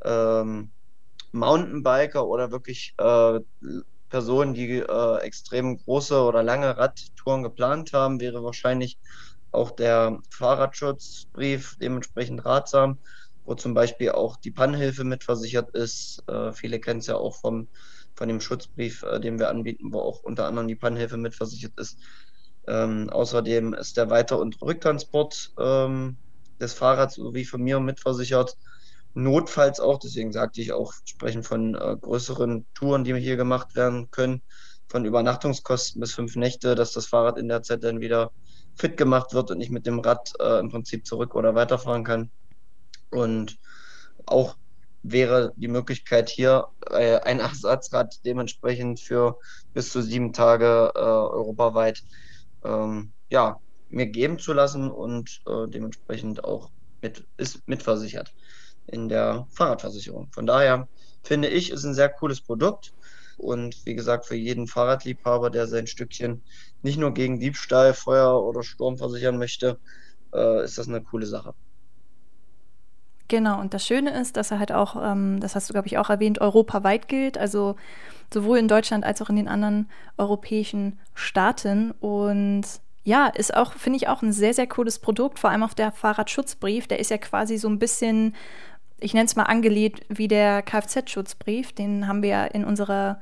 ähm, 0.04 0.70
Mountainbiker 1.32 2.26
oder 2.26 2.50
wirklich 2.50 2.94
äh, 2.98 3.40
Personen, 4.10 4.52
die 4.52 4.76
äh, 4.76 5.18
extrem 5.22 5.78
große 5.78 6.20
oder 6.20 6.42
lange 6.42 6.76
Radtouren 6.76 7.42
geplant 7.42 7.94
haben, 7.94 8.20
wäre 8.20 8.44
wahrscheinlich 8.44 8.98
auch 9.52 9.70
der 9.70 10.18
Fahrradschutzbrief 10.30 11.76
dementsprechend 11.80 12.44
ratsam, 12.44 12.98
wo 13.44 13.54
zum 13.54 13.74
Beispiel 13.74 14.10
auch 14.10 14.36
die 14.36 14.50
Pannenhilfe 14.50 15.04
mitversichert 15.04 15.70
ist. 15.70 16.22
Äh, 16.28 16.52
viele 16.52 16.80
kennen 16.80 17.00
es 17.00 17.06
ja 17.06 17.16
auch 17.16 17.36
vom, 17.36 17.68
von 18.14 18.28
dem 18.28 18.40
Schutzbrief, 18.40 19.02
äh, 19.02 19.20
den 19.20 19.38
wir 19.38 19.48
anbieten, 19.48 19.92
wo 19.92 20.00
auch 20.00 20.22
unter 20.22 20.46
anderem 20.46 20.68
die 20.68 20.76
Pannenhilfe 20.76 21.16
mitversichert 21.16 21.72
ist. 21.76 21.98
Ähm, 22.66 23.10
außerdem 23.10 23.74
ist 23.74 23.96
der 23.96 24.10
Weiter- 24.10 24.38
und 24.38 24.60
Rücktransport 24.62 25.52
ähm, 25.58 26.16
des 26.60 26.74
Fahrrads 26.74 27.16
sowie 27.16 27.44
von 27.44 27.62
mir 27.62 27.80
mitversichert 27.80 28.56
notfalls 29.14 29.80
auch, 29.80 29.98
deswegen 29.98 30.32
sagte 30.32 30.60
ich 30.60 30.72
auch, 30.72 30.92
sprechen 31.04 31.42
von 31.42 31.74
äh, 31.74 31.96
größeren 32.00 32.66
Touren, 32.74 33.04
die 33.04 33.14
hier 33.14 33.36
gemacht 33.36 33.74
werden 33.74 34.10
können, 34.10 34.42
von 34.88 35.04
Übernachtungskosten 35.04 36.00
bis 36.00 36.14
fünf 36.14 36.36
Nächte, 36.36 36.74
dass 36.74 36.92
das 36.92 37.06
Fahrrad 37.06 37.38
in 37.38 37.48
der 37.48 37.62
Zeit 37.62 37.84
dann 37.84 38.00
wieder 38.00 38.32
fit 38.76 38.96
gemacht 38.96 39.34
wird 39.34 39.50
und 39.50 39.60
ich 39.60 39.70
mit 39.70 39.86
dem 39.86 40.00
Rad 40.00 40.32
äh, 40.40 40.58
im 40.58 40.70
Prinzip 40.70 41.06
zurück 41.06 41.34
oder 41.34 41.54
weiterfahren 41.54 42.04
kann. 42.04 42.30
Und 43.10 43.58
auch 44.26 44.56
wäre 45.02 45.52
die 45.56 45.68
Möglichkeit 45.68 46.28
hier 46.28 46.68
äh, 46.90 47.18
ein 47.18 47.40
Ersatzrad 47.40 48.24
dementsprechend 48.24 49.00
für 49.00 49.38
bis 49.74 49.90
zu 49.90 50.00
sieben 50.00 50.32
Tage 50.32 50.92
äh, 50.94 50.98
europaweit 50.98 52.02
ähm, 52.64 53.12
ja, 53.28 53.58
mir 53.88 54.06
geben 54.06 54.38
zu 54.38 54.52
lassen 54.52 54.90
und 54.90 55.42
äh, 55.46 55.68
dementsprechend 55.68 56.44
auch 56.44 56.70
mit, 57.00 57.26
ist 57.36 57.66
mitversichert 57.66 58.32
in 58.86 59.08
der 59.08 59.46
Fahrradversicherung. 59.50 60.28
Von 60.32 60.46
daher 60.46 60.88
finde 61.22 61.48
ich, 61.48 61.70
ist 61.70 61.84
ein 61.84 61.94
sehr 61.94 62.08
cooles 62.08 62.40
Produkt. 62.40 62.92
Und 63.42 63.84
wie 63.84 63.94
gesagt, 63.94 64.26
für 64.26 64.36
jeden 64.36 64.66
Fahrradliebhaber, 64.66 65.50
der 65.50 65.66
sein 65.66 65.86
Stückchen 65.86 66.42
nicht 66.82 66.98
nur 66.98 67.12
gegen 67.12 67.40
Diebstahl, 67.40 67.92
Feuer 67.92 68.42
oder 68.42 68.62
Sturm 68.62 68.96
versichern 68.96 69.36
möchte, 69.36 69.78
äh, 70.32 70.64
ist 70.64 70.78
das 70.78 70.88
eine 70.88 71.02
coole 71.02 71.26
Sache. 71.26 71.54
Genau, 73.28 73.60
und 73.60 73.72
das 73.74 73.86
Schöne 73.86 74.10
ist, 74.20 74.36
dass 74.36 74.50
er 74.50 74.58
halt 74.58 74.72
auch, 74.72 74.94
ähm, 75.02 75.40
das 75.40 75.54
hast 75.54 75.68
du, 75.68 75.72
glaube 75.72 75.88
ich, 75.88 75.98
auch 75.98 76.10
erwähnt, 76.10 76.40
europaweit 76.40 77.08
gilt, 77.08 77.38
also 77.38 77.76
sowohl 78.32 78.58
in 78.58 78.68
Deutschland 78.68 79.04
als 79.04 79.22
auch 79.22 79.30
in 79.30 79.36
den 79.36 79.48
anderen 79.48 79.88
europäischen 80.18 81.00
Staaten. 81.14 81.92
Und 81.92 82.64
ja, 83.04 83.26
ist 83.28 83.54
auch, 83.54 83.72
finde 83.72 83.96
ich, 83.96 84.08
auch 84.08 84.22
ein 84.22 84.32
sehr, 84.32 84.54
sehr 84.54 84.66
cooles 84.66 84.98
Produkt, 84.98 85.38
vor 85.38 85.50
allem 85.50 85.62
auch 85.62 85.74
der 85.74 85.92
Fahrradschutzbrief, 85.92 86.86
der 86.86 87.00
ist 87.00 87.10
ja 87.10 87.18
quasi 87.18 87.56
so 87.56 87.68
ein 87.68 87.78
bisschen 87.78 88.34
ich 89.02 89.14
nenne 89.14 89.26
es 89.26 89.36
mal 89.36 89.44
angelehnt 89.44 90.00
wie 90.08 90.28
der 90.28 90.62
Kfz-Schutzbrief. 90.62 91.72
Den 91.72 92.06
haben 92.06 92.22
wir 92.22 92.30
ja 92.30 92.44
in 92.44 92.64
unserer 92.64 93.20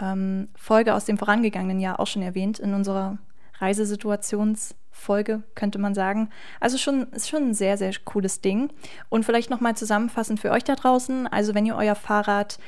ähm, 0.00 0.48
Folge 0.54 0.94
aus 0.94 1.04
dem 1.04 1.18
vorangegangenen 1.18 1.80
Jahr 1.80 2.00
auch 2.00 2.06
schon 2.06 2.22
erwähnt, 2.22 2.58
in 2.58 2.74
unserer 2.74 3.18
Reisesituationsfolge, 3.58 5.42
könnte 5.54 5.78
man 5.78 5.94
sagen. 5.94 6.30
Also 6.58 6.78
schon, 6.78 7.12
ist 7.12 7.28
schon 7.28 7.48
ein 7.48 7.54
sehr, 7.54 7.76
sehr 7.76 7.92
cooles 8.04 8.40
Ding. 8.40 8.70
Und 9.08 9.24
vielleicht 9.24 9.50
nochmal 9.50 9.76
zusammenfassend 9.76 10.40
für 10.40 10.50
euch 10.50 10.64
da 10.64 10.74
draußen. 10.74 11.26
Also 11.26 11.54
wenn 11.54 11.66
ihr 11.66 11.76
euer 11.76 11.94
Fahrrad 11.94 12.58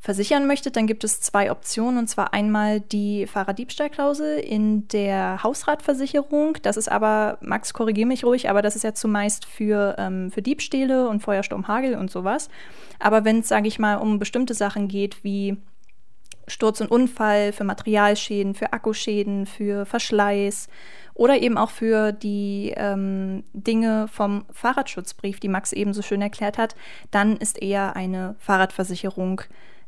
versichern 0.00 0.46
möchtet, 0.46 0.76
dann 0.76 0.86
gibt 0.86 1.04
es 1.04 1.20
zwei 1.20 1.50
Optionen. 1.50 1.98
Und 1.98 2.08
zwar 2.08 2.32
einmal 2.32 2.80
die 2.80 3.26
Fahrraddiebstahlklausel 3.26 4.38
in 4.38 4.88
der 4.88 5.42
Hausratversicherung. 5.42 6.56
Das 6.62 6.76
ist 6.76 6.90
aber, 6.90 7.38
Max, 7.42 7.74
korrigiere 7.74 8.08
mich 8.08 8.24
ruhig, 8.24 8.48
aber 8.48 8.62
das 8.62 8.76
ist 8.76 8.82
ja 8.82 8.94
zumeist 8.94 9.44
für, 9.44 9.96
ähm, 9.98 10.30
für 10.30 10.42
Diebstähle 10.42 11.08
und 11.08 11.20
Feuersturm, 11.20 11.68
Hagel 11.68 11.96
und 11.96 12.10
sowas. 12.10 12.48
Aber 12.98 13.24
wenn 13.24 13.40
es, 13.40 13.48
sage 13.48 13.68
ich 13.68 13.78
mal, 13.78 13.96
um 13.96 14.18
bestimmte 14.18 14.54
Sachen 14.54 14.88
geht, 14.88 15.22
wie 15.22 15.58
Sturz 16.48 16.80
und 16.80 16.90
Unfall, 16.90 17.52
für 17.52 17.64
Materialschäden, 17.64 18.54
für 18.54 18.72
Akkuschäden, 18.72 19.46
für 19.46 19.84
Verschleiß 19.84 20.68
oder 21.14 21.38
eben 21.40 21.58
auch 21.58 21.70
für 21.70 22.12
die 22.12 22.72
ähm, 22.76 23.44
Dinge 23.52 24.08
vom 24.08 24.46
Fahrradschutzbrief, 24.50 25.40
die 25.40 25.48
Max 25.48 25.72
eben 25.72 25.92
so 25.92 26.02
schön 26.02 26.22
erklärt 26.22 26.58
hat, 26.58 26.74
dann 27.10 27.36
ist 27.36 27.60
eher 27.60 27.94
eine 27.94 28.34
Fahrradversicherung 28.38 29.42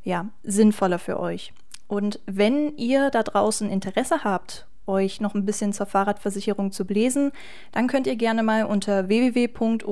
ja 0.05 0.27
sinnvoller 0.43 0.99
für 0.99 1.19
euch. 1.21 1.53
Und 1.89 2.21
wenn 2.27 2.77
ihr 2.77 3.11
da 3.11 3.23
draußen 3.23 3.69
Interesse 3.71 4.25
habt 4.25 4.67
euch 4.87 5.21
noch 5.21 5.35
ein 5.35 5.45
bisschen 5.45 5.73
zur 5.73 5.87
Fahrradversicherung 5.87 6.73
zu 6.73 6.85
belesen, 6.85 7.33
dann 7.73 7.87
könnt 7.87 8.07
ihr 8.07 8.17
gerne 8.17 8.43
mal 8.43 8.65
unter 8.65 9.09
www.oesa.de 9.09 9.83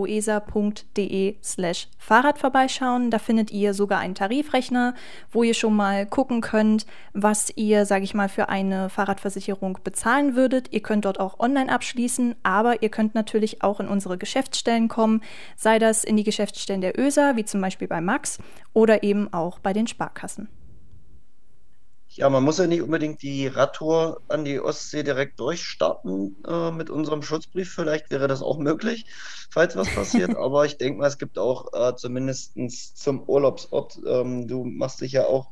slash 1.43 1.89
Fahrrad 1.99 2.39
vorbeischauen. 2.39 3.11
Da 3.11 3.19
findet 3.19 3.51
ihr 3.51 3.75
sogar 3.75 3.99
einen 4.01 4.15
Tarifrechner, 4.15 4.95
wo 5.31 5.43
ihr 5.43 5.55
schon 5.55 5.75
mal 5.77 6.07
gucken 6.07 6.41
könnt, 6.41 6.87
was 7.13 7.53
ihr, 7.57 7.87
sage 7.87 8.05
ich 8.05 8.15
mal, 8.15 8.29
für 8.29 8.49
eine 8.49 8.89
Fahrradversicherung 8.89 9.79
bezahlen 9.85 10.35
würdet. 10.37 10.73
Ihr 10.73 10.83
könnt 10.83 11.05
dort 11.05 11.21
auch 11.21 11.39
online 11.39 11.73
abschließen, 11.73 12.35
aber 12.43 12.83
ihr 12.83 12.89
könnt 12.89 13.15
natürlich 13.15 13.63
auch 13.63 13.81
in 13.81 13.89
unsere 13.89 14.19
Geschäftsstellen 14.19 14.89
kommen, 14.89 15.21
sei 15.57 15.79
das 15.79 16.05
in 16.05 16.17
die 16.17 16.25
Geschäftsstellen 16.25 16.81
der 16.81 16.99
ÖSA, 16.99 17.37
wie 17.37 17.45
zum 17.45 17.61
Beispiel 17.61 17.89
bei 17.89 18.01
Max, 18.01 18.39
oder 18.73 19.03
eben 19.03 19.33
auch 19.33 19.59
bei 19.59 19.73
den 19.73 19.87
Sparkassen. 19.87 20.49
Ja, 22.21 22.29
man 22.29 22.45
muss 22.45 22.59
ja 22.59 22.67
nicht 22.67 22.83
unbedingt 22.83 23.23
die 23.23 23.47
Radtour 23.47 24.21
an 24.29 24.45
die 24.45 24.61
Ostsee 24.61 25.03
direkt 25.03 25.41
durchstarten 25.41 26.37
äh, 26.47 26.71
mit 26.71 26.91
unserem 26.91 27.23
Schutzbrief. 27.23 27.73
Vielleicht 27.73 28.11
wäre 28.11 28.29
das 28.29 28.43
auch 28.43 28.59
möglich, 28.59 29.07
falls 29.49 29.75
was 29.75 29.89
passiert. 29.89 30.37
Aber 30.37 30.67
ich 30.67 30.77
denke 30.77 30.99
mal, 30.99 31.07
es 31.07 31.17
gibt 31.17 31.39
auch 31.39 31.73
äh, 31.73 31.97
zumindest 31.97 32.59
zum 32.99 33.23
Urlaubsort, 33.23 34.01
ähm, 34.07 34.47
du 34.47 34.65
machst 34.65 35.01
dich 35.01 35.13
ja 35.13 35.25
auch 35.25 35.49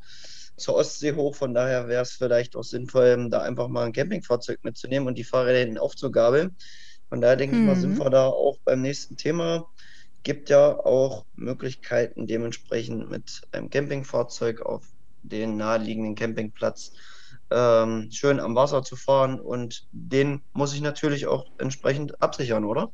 zur 0.59 0.74
Ostsee 0.74 1.14
hoch, 1.14 1.37
von 1.37 1.54
daher 1.54 1.88
wäre 1.88 2.02
es 2.02 2.12
vielleicht 2.12 2.54
auch 2.54 2.64
sinnvoll, 2.64 3.31
da 3.31 3.40
einfach 3.40 3.68
mal 3.68 3.87
ein 3.87 3.94
Campingfahrzeug 3.94 4.62
mitzunehmen 4.62 5.09
und 5.09 5.16
die 5.16 5.24
Fahrräder 5.24 5.61
hinten 5.61 5.78
aufzugabeln. 5.78 6.54
Von 7.09 7.22
daher 7.22 7.37
denke 7.37 7.57
mhm. 7.57 7.62
ich 7.62 7.66
mal, 7.66 7.76
sind 7.76 7.94
mhm. 7.94 8.00
wir 8.00 8.11
da 8.11 8.26
auch 8.26 8.59
beim 8.66 8.83
nächsten 8.83 9.16
Thema. 9.16 9.66
Gibt 10.22 10.50
ja 10.50 10.78
auch 10.78 11.24
Möglichkeiten, 11.35 12.26
dementsprechend 12.26 13.09
mit 13.09 13.40
einem 13.52 13.70
Campingfahrzeug 13.70 14.61
auf 14.61 14.83
den 15.29 15.57
naheliegenden 15.57 16.14
Campingplatz 16.14 16.93
ähm, 17.51 18.09
schön 18.11 18.41
am 18.41 18.55
Wasser 18.55 18.83
zu 18.83 18.97
fahren 18.97 19.41
und 19.41 19.87
den 19.93 20.43
muss 20.53 20.75
ich 20.75 20.81
natürlich 20.81 21.27
auch 21.27 21.47
entsprechend 21.59 22.21
absichern, 22.21 22.64
oder? 22.64 22.91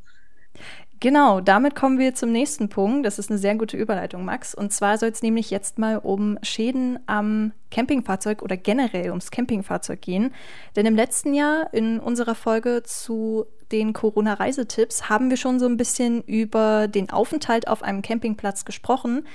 Genau, 1.01 1.41
damit 1.41 1.75
kommen 1.75 1.99
wir 1.99 2.15
zum 2.15 2.33
nächsten 2.33 2.69
Punkt. 2.69 3.05
Das 3.05 3.19
ist 3.19 3.29
eine 3.29 3.39
sehr 3.39 3.57
gute 3.57 3.77
Überleitung, 3.77 4.25
Max. 4.25 4.55
Und 4.55 4.73
zwar 4.73 4.97
soll 4.97 5.11
es 5.11 5.23
nämlich 5.23 5.51
jetzt 5.51 5.79
mal 5.79 5.99
um 5.99 6.39
Schäden 6.43 6.99
am 7.07 7.53
Campingfahrzeug 7.71 8.43
oder 8.43 8.57
generell 8.57 9.11
ums 9.11 9.31
Campingfahrzeug 9.31 10.01
gehen. 10.01 10.33
Denn 10.77 10.87
im 10.87 10.95
letzten 10.95 11.35
Jahr 11.35 11.69
in 11.75 11.99
unserer 11.99 12.35
Folge 12.35 12.85
zu 12.85 13.45
den 13.71 13.93
Corona-Reisetipps 13.93 15.09
haben 15.11 15.29
wir 15.31 15.37
schon 15.37 15.59
so 15.59 15.67
ein 15.67 15.77
bisschen 15.77 16.23
über 16.23 16.89
den 16.89 17.11
Aufenthalt 17.11 17.69
auf 17.69 17.83
einem 17.83 18.01
Campingplatz 18.01 18.65
gesprochen. 18.65 19.27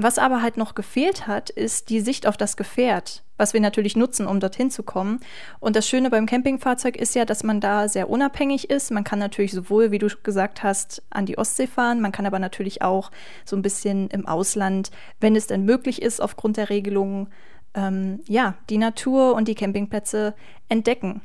Was 0.00 0.18
aber 0.18 0.42
halt 0.42 0.56
noch 0.56 0.76
gefehlt 0.76 1.26
hat, 1.26 1.50
ist 1.50 1.90
die 1.90 1.98
Sicht 1.98 2.28
auf 2.28 2.36
das 2.36 2.56
Gefährt, 2.56 3.24
was 3.36 3.52
wir 3.52 3.60
natürlich 3.60 3.96
nutzen, 3.96 4.28
um 4.28 4.38
dorthin 4.38 4.70
zu 4.70 4.84
kommen. 4.84 5.18
Und 5.58 5.74
das 5.74 5.88
Schöne 5.88 6.08
beim 6.08 6.26
Campingfahrzeug 6.26 6.96
ist 6.96 7.16
ja, 7.16 7.24
dass 7.24 7.42
man 7.42 7.60
da 7.60 7.88
sehr 7.88 8.08
unabhängig 8.08 8.70
ist. 8.70 8.92
Man 8.92 9.02
kann 9.02 9.18
natürlich 9.18 9.50
sowohl, 9.50 9.90
wie 9.90 9.98
du 9.98 10.06
gesagt 10.22 10.62
hast, 10.62 11.02
an 11.10 11.26
die 11.26 11.36
Ostsee 11.36 11.66
fahren, 11.66 12.00
man 12.00 12.12
kann 12.12 12.26
aber 12.26 12.38
natürlich 12.38 12.80
auch 12.80 13.10
so 13.44 13.56
ein 13.56 13.62
bisschen 13.62 14.08
im 14.10 14.24
Ausland, 14.28 14.92
wenn 15.18 15.34
es 15.34 15.48
denn 15.48 15.64
möglich 15.64 16.00
ist, 16.00 16.20
aufgrund 16.22 16.58
der 16.58 16.70
Regelungen, 16.70 17.26
ähm, 17.74 18.20
ja, 18.28 18.54
die 18.70 18.78
Natur 18.78 19.34
und 19.34 19.48
die 19.48 19.56
Campingplätze 19.56 20.32
entdecken. 20.68 21.22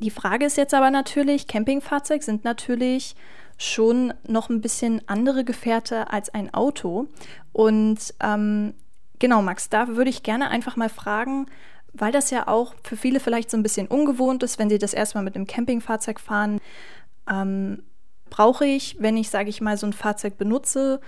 Die 0.00 0.10
Frage 0.10 0.44
ist 0.44 0.58
jetzt 0.58 0.74
aber 0.74 0.90
natürlich, 0.90 1.46
Campingfahrzeug 1.46 2.22
sind 2.22 2.44
natürlich 2.44 3.16
schon 3.58 4.12
noch 4.26 4.50
ein 4.50 4.60
bisschen 4.60 5.06
andere 5.08 5.44
Gefährte 5.44 6.10
als 6.10 6.32
ein 6.32 6.52
Auto. 6.52 7.06
Und 7.52 8.14
ähm, 8.20 8.74
genau, 9.18 9.42
Max, 9.42 9.68
da 9.68 9.88
würde 9.88 10.10
ich 10.10 10.22
gerne 10.22 10.50
einfach 10.50 10.76
mal 10.76 10.88
fragen, 10.88 11.46
weil 11.92 12.12
das 12.12 12.30
ja 12.30 12.48
auch 12.48 12.74
für 12.82 12.96
viele 12.96 13.20
vielleicht 13.20 13.50
so 13.50 13.56
ein 13.56 13.62
bisschen 13.62 13.86
ungewohnt 13.86 14.42
ist, 14.42 14.58
wenn 14.58 14.70
sie 14.70 14.78
das 14.78 14.94
erstmal 14.94 15.24
mit 15.24 15.36
einem 15.36 15.46
Campingfahrzeug 15.46 16.20
fahren. 16.20 16.60
Ähm, 17.30 17.82
brauche 18.30 18.64
ich, 18.64 18.96
wenn 18.98 19.16
ich, 19.16 19.28
sage 19.28 19.50
ich 19.50 19.60
mal, 19.60 19.76
so 19.76 19.86
ein 19.86 19.92
Fahrzeug 19.92 20.38
benutze, 20.38 21.00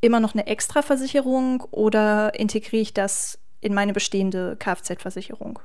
immer 0.00 0.20
noch 0.20 0.34
eine 0.34 0.46
Extraversicherung 0.46 1.62
oder 1.70 2.34
integriere 2.34 2.82
ich 2.82 2.94
das 2.94 3.38
in 3.60 3.74
meine 3.74 3.92
bestehende 3.92 4.56
Kfz-Versicherung? 4.56 5.58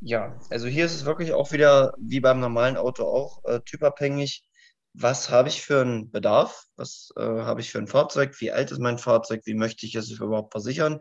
Ja, 0.00 0.34
also 0.48 0.66
hier 0.66 0.86
ist 0.86 0.94
es 0.94 1.04
wirklich 1.04 1.32
auch 1.32 1.52
wieder 1.52 1.94
wie 1.98 2.20
beim 2.20 2.40
normalen 2.40 2.76
Auto 2.76 3.04
auch 3.04 3.44
äh, 3.44 3.60
typabhängig 3.60 4.42
was 4.92 5.30
habe 5.30 5.48
ich 5.48 5.62
für 5.62 5.80
einen 5.80 6.10
Bedarf, 6.10 6.64
was 6.76 7.12
äh, 7.16 7.22
habe 7.22 7.60
ich 7.60 7.70
für 7.70 7.78
ein 7.78 7.86
Fahrzeug, 7.86 8.40
wie 8.40 8.52
alt 8.52 8.70
ist 8.70 8.80
mein 8.80 8.98
Fahrzeug, 8.98 9.42
wie 9.44 9.54
möchte 9.54 9.86
ich 9.86 9.94
es 9.94 10.10
überhaupt 10.10 10.52
versichern. 10.52 11.00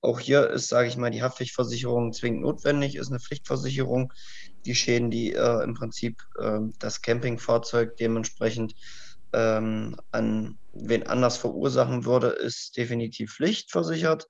Auch 0.00 0.20
hier 0.20 0.50
ist, 0.50 0.68
sage 0.68 0.88
ich 0.88 0.96
mal, 0.96 1.10
die 1.10 1.22
Haftpflichtversicherung 1.22 2.12
zwingend 2.12 2.42
notwendig, 2.42 2.96
ist 2.96 3.08
eine 3.08 3.18
Pflichtversicherung. 3.18 4.12
Die 4.64 4.74
Schäden, 4.74 5.10
die 5.10 5.32
äh, 5.32 5.64
im 5.64 5.74
Prinzip 5.74 6.22
äh, 6.38 6.60
das 6.78 7.02
Campingfahrzeug 7.02 7.96
dementsprechend 7.96 8.74
ähm, 9.32 9.96
an 10.12 10.58
wen 10.72 11.06
anders 11.06 11.38
verursachen 11.38 12.04
würde, 12.04 12.28
ist 12.28 12.76
definitiv 12.76 13.34
pflichtversichert. 13.34 14.26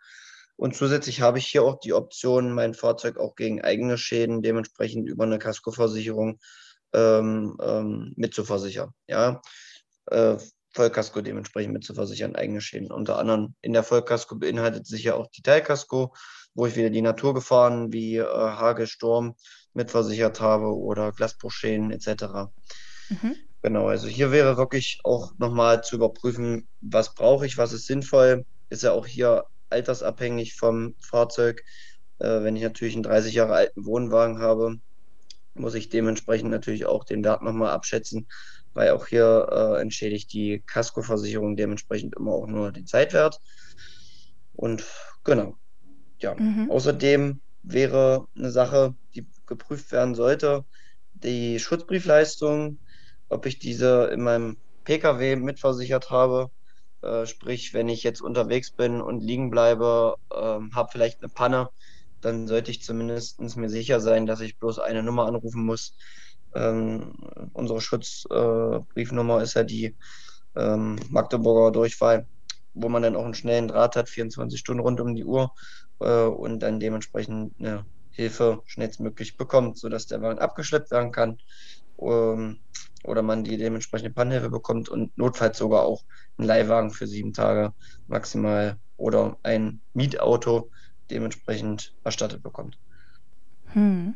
Und 0.56 0.74
zusätzlich 0.74 1.20
habe 1.20 1.38
ich 1.38 1.46
hier 1.46 1.62
auch 1.62 1.78
die 1.78 1.92
Option, 1.92 2.52
mein 2.52 2.72
Fahrzeug 2.72 3.18
auch 3.18 3.34
gegen 3.34 3.60
eigene 3.60 3.98
Schäden 3.98 4.40
dementsprechend 4.40 5.06
über 5.08 5.24
eine 5.24 5.38
Kaskoversicherung 5.38 6.38
ähm, 6.96 7.56
ähm, 7.62 8.12
mitzuversichern. 8.16 8.90
Ja, 9.06 9.40
äh, 10.06 10.36
Vollkasko 10.74 11.20
dementsprechend 11.20 11.72
mitzuversichern, 11.72 12.36
eigene 12.36 12.60
Schäden. 12.60 12.90
Unter 12.90 13.18
anderem 13.18 13.54
in 13.62 13.72
der 13.72 13.82
Vollkasko 13.82 14.36
beinhaltet 14.36 14.86
sich 14.86 15.04
ja 15.04 15.14
auch 15.14 15.28
die 15.28 15.42
Teilkasko, 15.42 16.14
wo 16.54 16.66
ich 16.66 16.76
wieder 16.76 16.90
die 16.90 17.02
Naturgefahren 17.02 17.92
wie 17.92 18.16
äh, 18.16 18.24
Hagel, 18.24 18.86
Sturm 18.86 19.36
mitversichert 19.74 20.40
habe 20.40 20.74
oder 20.74 21.12
Glasbruchschäden 21.12 21.90
etc. 21.90 22.50
Mhm. 23.08 23.36
Genau, 23.62 23.88
also 23.88 24.06
hier 24.06 24.32
wäre 24.32 24.56
wirklich 24.56 25.00
auch 25.04 25.32
nochmal 25.38 25.82
zu 25.82 25.96
überprüfen, 25.96 26.68
was 26.80 27.14
brauche 27.14 27.46
ich, 27.46 27.58
was 27.58 27.72
ist 27.72 27.86
sinnvoll. 27.86 28.44
Ist 28.68 28.82
ja 28.82 28.92
auch 28.92 29.06
hier 29.06 29.44
altersabhängig 29.70 30.54
vom 30.54 30.94
Fahrzeug. 31.00 31.62
Äh, 32.18 32.42
wenn 32.42 32.56
ich 32.56 32.62
natürlich 32.62 32.94
einen 32.94 33.02
30 33.02 33.34
Jahre 33.34 33.54
alten 33.54 33.84
Wohnwagen 33.84 34.40
habe, 34.40 34.76
muss 35.58 35.74
ich 35.74 35.88
dementsprechend 35.88 36.50
natürlich 36.50 36.86
auch 36.86 37.04
den 37.04 37.24
Wert 37.24 37.42
nochmal 37.42 37.70
abschätzen, 37.70 38.26
weil 38.74 38.90
auch 38.90 39.06
hier 39.06 39.48
äh, 39.50 39.80
entschädigt 39.80 40.32
die 40.32 40.62
Kaskoversicherung 40.66 41.56
dementsprechend 41.56 42.14
immer 42.16 42.32
auch 42.32 42.46
nur 42.46 42.72
den 42.72 42.86
Zeitwert. 42.86 43.40
Und 44.54 44.84
genau, 45.24 45.56
ja. 46.18 46.34
Mhm. 46.34 46.70
Außerdem 46.70 47.40
wäre 47.62 48.26
eine 48.36 48.50
Sache, 48.50 48.94
die 49.14 49.26
geprüft 49.46 49.92
werden 49.92 50.14
sollte, 50.14 50.64
die 51.14 51.58
Schutzbriefleistung, 51.58 52.78
ob 53.28 53.46
ich 53.46 53.58
diese 53.58 54.04
in 54.12 54.22
meinem 54.22 54.56
Pkw 54.84 55.36
mitversichert 55.36 56.10
habe. 56.10 56.50
Äh, 57.02 57.26
sprich, 57.26 57.74
wenn 57.74 57.88
ich 57.88 58.02
jetzt 58.02 58.20
unterwegs 58.22 58.70
bin 58.70 59.00
und 59.00 59.22
liegen 59.22 59.50
bleibe, 59.50 60.16
äh, 60.30 60.36
habe 60.36 60.88
vielleicht 60.90 61.22
eine 61.22 61.28
Panne, 61.28 61.68
dann 62.26 62.48
sollte 62.48 62.72
ich 62.72 62.82
zumindest 62.82 63.40
mir 63.56 63.68
sicher 63.70 64.00
sein, 64.00 64.26
dass 64.26 64.40
ich 64.40 64.58
bloß 64.58 64.80
eine 64.80 65.02
Nummer 65.02 65.26
anrufen 65.26 65.64
muss. 65.64 65.96
Ähm, 66.54 67.12
unsere 67.52 67.80
Schutzbriefnummer 67.80 69.40
äh, 69.40 69.42
ist 69.44 69.54
ja 69.54 69.62
die 69.62 69.94
ähm, 70.56 70.98
Magdeburger 71.08 71.70
Durchwahl, 71.70 72.26
wo 72.74 72.88
man 72.88 73.02
dann 73.02 73.14
auch 73.14 73.24
einen 73.24 73.34
schnellen 73.34 73.68
Draht 73.68 73.94
hat, 73.94 74.08
24 74.08 74.58
Stunden 74.58 74.82
rund 74.82 75.00
um 75.00 75.14
die 75.14 75.24
Uhr 75.24 75.52
äh, 76.00 76.24
und 76.24 76.60
dann 76.60 76.80
dementsprechend 76.80 77.54
eine 77.60 77.86
Hilfe 78.10 78.62
schnellstmöglich 78.64 79.36
bekommt, 79.36 79.78
sodass 79.78 80.06
der 80.06 80.20
Wagen 80.20 80.40
abgeschleppt 80.40 80.90
werden 80.90 81.12
kann 81.12 81.38
ähm, 82.00 82.58
oder 83.04 83.22
man 83.22 83.44
die 83.44 83.56
dementsprechende 83.56 84.12
Pannhilfe 84.12 84.50
bekommt 84.50 84.88
und 84.88 85.16
notfalls 85.16 85.58
sogar 85.58 85.82
auch 85.82 86.02
einen 86.38 86.48
Leihwagen 86.48 86.90
für 86.90 87.06
sieben 87.06 87.32
Tage 87.32 87.72
maximal 88.08 88.78
oder 88.96 89.36
ein 89.44 89.80
Mietauto 89.94 90.70
dementsprechend 91.10 91.92
erstattet 92.04 92.42
bekommt. 92.42 92.78
Hm. 93.72 94.14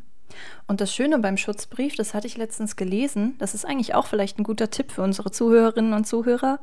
Und 0.67 0.81
das 0.81 0.93
Schöne 0.93 1.19
beim 1.19 1.37
Schutzbrief, 1.37 1.95
das 1.95 2.13
hatte 2.13 2.27
ich 2.27 2.37
letztens 2.37 2.75
gelesen, 2.75 3.35
das 3.39 3.53
ist 3.53 3.65
eigentlich 3.65 3.95
auch 3.95 4.07
vielleicht 4.07 4.39
ein 4.39 4.43
guter 4.43 4.69
Tipp 4.69 4.91
für 4.91 5.01
unsere 5.01 5.31
Zuhörerinnen 5.31 5.93
und 5.93 6.07
Zuhörer. 6.07 6.59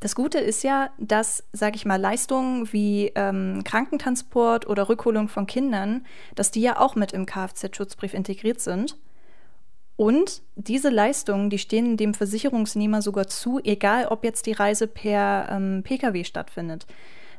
Das 0.00 0.14
Gute 0.14 0.38
ist 0.38 0.62
ja, 0.62 0.90
dass, 0.98 1.44
sage 1.52 1.76
ich 1.76 1.86
mal, 1.86 2.00
Leistungen 2.00 2.72
wie 2.72 3.10
ähm, 3.14 3.62
Krankentransport 3.64 4.66
oder 4.66 4.88
Rückholung 4.88 5.28
von 5.28 5.46
Kindern, 5.46 6.04
dass 6.34 6.50
die 6.50 6.60
ja 6.60 6.78
auch 6.78 6.94
mit 6.94 7.12
im 7.12 7.26
Kfz-Schutzbrief 7.26 8.14
integriert 8.14 8.60
sind. 8.60 8.96
Und 9.96 10.42
diese 10.56 10.90
Leistungen, 10.90 11.50
die 11.50 11.58
stehen 11.58 11.96
dem 11.96 12.14
Versicherungsnehmer 12.14 13.00
sogar 13.00 13.28
zu, 13.28 13.60
egal 13.62 14.06
ob 14.08 14.24
jetzt 14.24 14.46
die 14.46 14.52
Reise 14.52 14.88
per 14.88 15.48
ähm, 15.50 15.82
Pkw 15.84 16.24
stattfindet. 16.24 16.86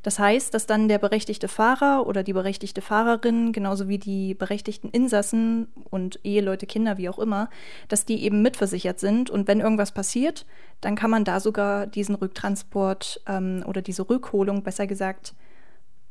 Das 0.06 0.20
heißt, 0.20 0.54
dass 0.54 0.68
dann 0.68 0.88
der 0.88 1.00
berechtigte 1.00 1.48
Fahrer 1.48 2.06
oder 2.06 2.22
die 2.22 2.34
berechtigte 2.34 2.84
Fahrerin, 2.84 3.52
genauso 3.54 3.88
wie 3.88 3.98
die 3.98 4.36
berechtigten 4.36 4.92
Insassen 4.92 5.68
und 5.90 6.20
Eheleute, 6.24 6.68
Kinder, 6.68 7.00
wie 7.00 7.10
auch 7.10 7.18
immer, 7.18 7.50
dass 7.88 8.06
die 8.06 8.22
eben 8.22 8.44
mitversichert 8.44 9.00
sind. 9.00 9.32
Und 9.32 9.48
wenn 9.48 9.62
irgendwas 9.62 9.94
passiert, 9.94 10.46
dann 10.80 10.96
kann 10.96 11.10
man 11.10 11.24
da 11.24 11.40
sogar 11.40 11.88
diesen 11.88 12.14
Rücktransport 12.14 13.24
ähm, 13.26 13.64
oder 13.66 13.82
diese 13.82 14.08
Rückholung, 14.08 14.62
besser 14.62 14.86
gesagt, 14.86 15.34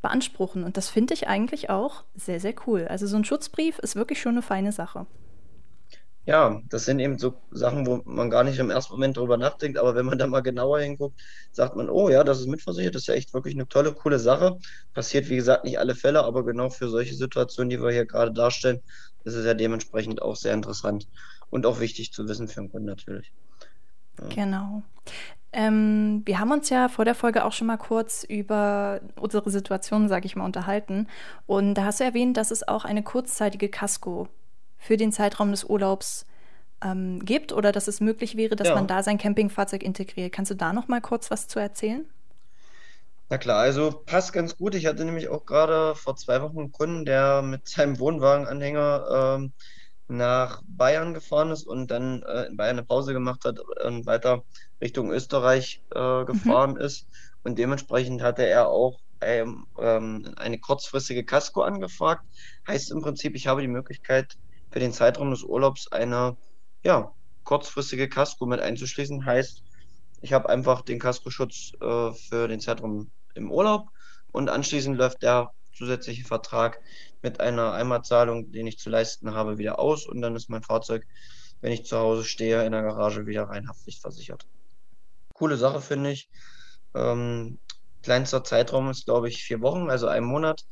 beanspruchen. 0.03 0.65
Und 0.65 0.77
das 0.77 0.89
finde 0.89 1.15
ich 1.15 1.29
eigentlich 1.29 1.71
auch 1.71 2.03
sehr, 2.17 2.41
sehr 2.41 2.55
cool. 2.67 2.89
Also 2.89 3.07
so 3.07 3.17
ein 3.17 3.25
Schutzbrief 3.25 3.79
ist 3.79 3.95
wirklich 3.95 4.21
schon 4.21 4.33
eine 4.33 4.43
feine 4.43 4.73
Sache. 4.73 5.07
Ja, 6.27 6.63
das 6.71 6.87
sind 6.87 7.01
eben 7.01 7.19
so 7.19 7.35
Sachen, 7.51 7.87
wo 7.87 8.01
man 8.07 8.31
gar 8.31 8.45
nicht 8.45 8.59
im 8.59 8.71
ersten 8.71 8.95
Moment 8.95 9.19
drüber 9.19 9.37
nachdenkt, 9.37 9.77
aber 9.77 9.95
wenn 9.95 10.07
man 10.07 10.19
da 10.19 10.27
mal 10.27 10.41
genauer 10.41 10.81
hinguckt, 10.81 11.21
sagt 11.53 11.77
man, 11.77 11.91
oh 11.91 12.09
ja, 12.09 12.25
das 12.25 12.41
ist 12.41 12.47
mitversichert, 12.47 12.95
das 12.95 13.03
ist 13.03 13.09
ja 13.09 13.15
echt 13.15 13.35
wirklich 13.35 13.55
eine 13.55 13.69
tolle, 13.69 13.93
coole 13.93 14.19
Sache. 14.19 14.59
Passiert, 14.95 15.29
wie 15.29 15.37
gesagt, 15.37 15.65
nicht 15.65 15.79
alle 15.79 15.95
Fälle, 15.95 16.25
aber 16.25 16.43
genau 16.45 16.71
für 16.71 16.89
solche 16.89 17.15
Situationen, 17.15 17.69
die 17.69 17.81
wir 17.81 17.91
hier 17.91 18.07
gerade 18.07 18.33
darstellen, 18.33 18.81
ist 19.25 19.35
es 19.35 19.45
ja 19.45 19.53
dementsprechend 19.53 20.23
auch 20.23 20.37
sehr 20.37 20.55
interessant 20.55 21.07
und 21.51 21.67
auch 21.67 21.81
wichtig 21.81 22.13
zu 22.13 22.27
wissen 22.27 22.49
für 22.49 22.63
den 22.63 22.71
Kunden 22.71 22.87
natürlich. 22.87 23.31
Ja. 24.19 24.29
Genau. 24.29 24.83
Ähm, 25.53 26.23
wir 26.25 26.41
haben 26.41 26.53
uns 26.53 26.71
ja 26.71 26.89
vor 26.89 27.05
der 27.05 27.15
Folge 27.15 27.45
auch 27.45 27.53
schon 27.53 27.67
mal 27.67 27.77
kurz 27.77 28.25
über 28.25 29.01
unsere 29.21 29.51
Situation, 29.51 30.09
sage 30.09 30.27
ich 30.27 30.37
mal, 30.37 30.45
unterhalten. 30.47 31.07
Und 31.47 31.75
da 31.75 31.85
hast 31.85 32.01
du 32.01 32.05
erwähnt, 32.05 32.37
dass 32.39 32.51
es 32.51 32.67
auch 32.67 32.85
eine 32.87 33.03
kurzzeitige 33.03 33.69
Casco 33.69 34.29
für 34.85 34.99
den 34.99 35.13
Zeitraum 35.13 35.51
des 35.51 35.65
Urlaubs 35.65 36.27
ähm, 36.83 37.25
gibt 37.25 37.53
oder 37.53 37.73
dass 37.73 37.89
es 37.89 38.01
möglich 38.01 38.37
wäre, 38.37 38.55
dass 38.55 38.69
ja. 38.69 38.75
man 38.75 38.87
da 38.87 39.03
sein 39.03 39.17
Campingfahrzeug 39.17 39.83
integriert. 39.83 40.33
Kannst 40.33 40.51
du 40.51 40.57
da 40.57 40.75
noch 40.75 40.89
mal 40.89 41.01
kurz 41.01 41.31
was 41.31 41.49
zu 41.49 41.59
erzählen? 41.59 42.05
Na 43.31 43.39
klar, 43.39 43.61
also 43.61 44.03
passt 44.05 44.35
ganz 44.35 44.59
gut. 44.59 44.75
Ich 44.75 44.85
hatte 44.85 45.07
nämlich 45.07 45.29
auch 45.29 45.47
gerade 45.47 45.95
vor 45.95 46.17
zwei 46.17 46.43
Wochen 46.43 46.59
einen 46.59 46.73
Kunden, 46.73 47.07
der 47.07 47.41
mit 47.41 47.67
seinem 47.67 47.99
Wohnwagenanhänger 47.99 49.39
ähm, 49.39 49.53
nach 50.09 50.61
Bayern 50.69 51.15
gefahren 51.15 51.51
ist 51.51 51.67
und 51.67 51.91
dann 51.91 52.23
äh, 52.23 52.45
in 52.45 52.59
Bayern 52.59 52.77
eine 52.77 52.87
Pause 52.87 53.15
gemacht 53.15 53.47
hat 53.47 53.59
und 53.61 54.05
weiter 54.05 54.43
Richtung 54.83 55.11
Österreich 55.11 55.81
äh, 55.95 56.21
mhm. 56.21 56.27
gefahren 56.27 56.73
mhm. 56.73 56.81
ist. 56.81 57.07
Und 57.43 57.59
dementsprechend 57.59 58.21
hatte 58.21 58.47
er 58.47 58.69
auch 58.69 59.01
ähm, 59.23 59.67
ähm, 59.79 60.35
eine 60.37 60.59
kurzfristige 60.59 61.25
Casco 61.25 61.63
angefragt. 61.63 62.25
Heißt 62.69 62.91
im 62.91 63.01
Prinzip, 63.01 63.35
ich 63.35 63.47
habe 63.47 63.63
die 63.63 63.69
Möglichkeit, 63.69 64.37
für 64.75 64.81
den 64.81 64.93
Zeitraum 64.93 65.31
des 65.31 65.45
Urlaubs 65.45 65.87
eine 65.93 66.37
ja, 66.83 67.15
kurzfristige 67.45 68.09
Kasko 68.09 68.45
mit 68.45 68.59
einzuschließen. 68.59 69.25
Heißt, 69.25 69.63
ich 70.21 70.33
habe 70.33 70.49
einfach 70.49 70.83
den 70.83 70.99
Kaskoschutz 70.99 71.75
äh, 71.81 72.13
für 72.13 72.49
den 72.49 72.59
Zeitraum 72.59 73.13
im 73.37 73.53
Urlaub 73.53 73.87
und 74.33 74.51
anschließend 74.51 74.99
läuft 74.99 75.23
der 75.23 75.53
zusätzliche 75.73 76.25
Vertrag 76.25 76.81
mit 77.23 77.39
einer 77.39 77.73
Einmalzahlung, 77.73 78.51
den 78.51 78.67
ich 78.67 78.79
zu 78.79 78.91
leisten 78.91 79.33
habe, 79.33 79.59
wieder 79.59 79.79
aus 79.79 80.09
und 80.09 80.21
dann 80.21 80.35
ist 80.35 80.51
mein 80.51 80.65
Fahrzeug, 80.65 81.07
wenn 81.61 81.71
ich 81.71 81.87
zu 81.87 81.97
Hause 81.97 82.25
stehe, 82.25 82.67
in 82.67 82.73
der 82.73 82.83
Garage 82.83 83.27
wieder 83.27 83.45
rein 83.45 83.69
haftpflichtversichert. 83.69 84.45
Coole 85.35 85.57
Sache 85.57 85.81
finde 85.83 86.11
ich. 86.11 86.29
Ähm, 86.97 87.61
kleinster 88.03 88.43
Zeitraum 88.43 88.91
ist, 88.91 89.05
glaube 89.05 89.29
ich, 89.29 89.45
vier 89.45 89.61
Wochen, 89.61 89.89
also 89.89 90.09
ein 90.09 90.25
Monat. 90.25 90.65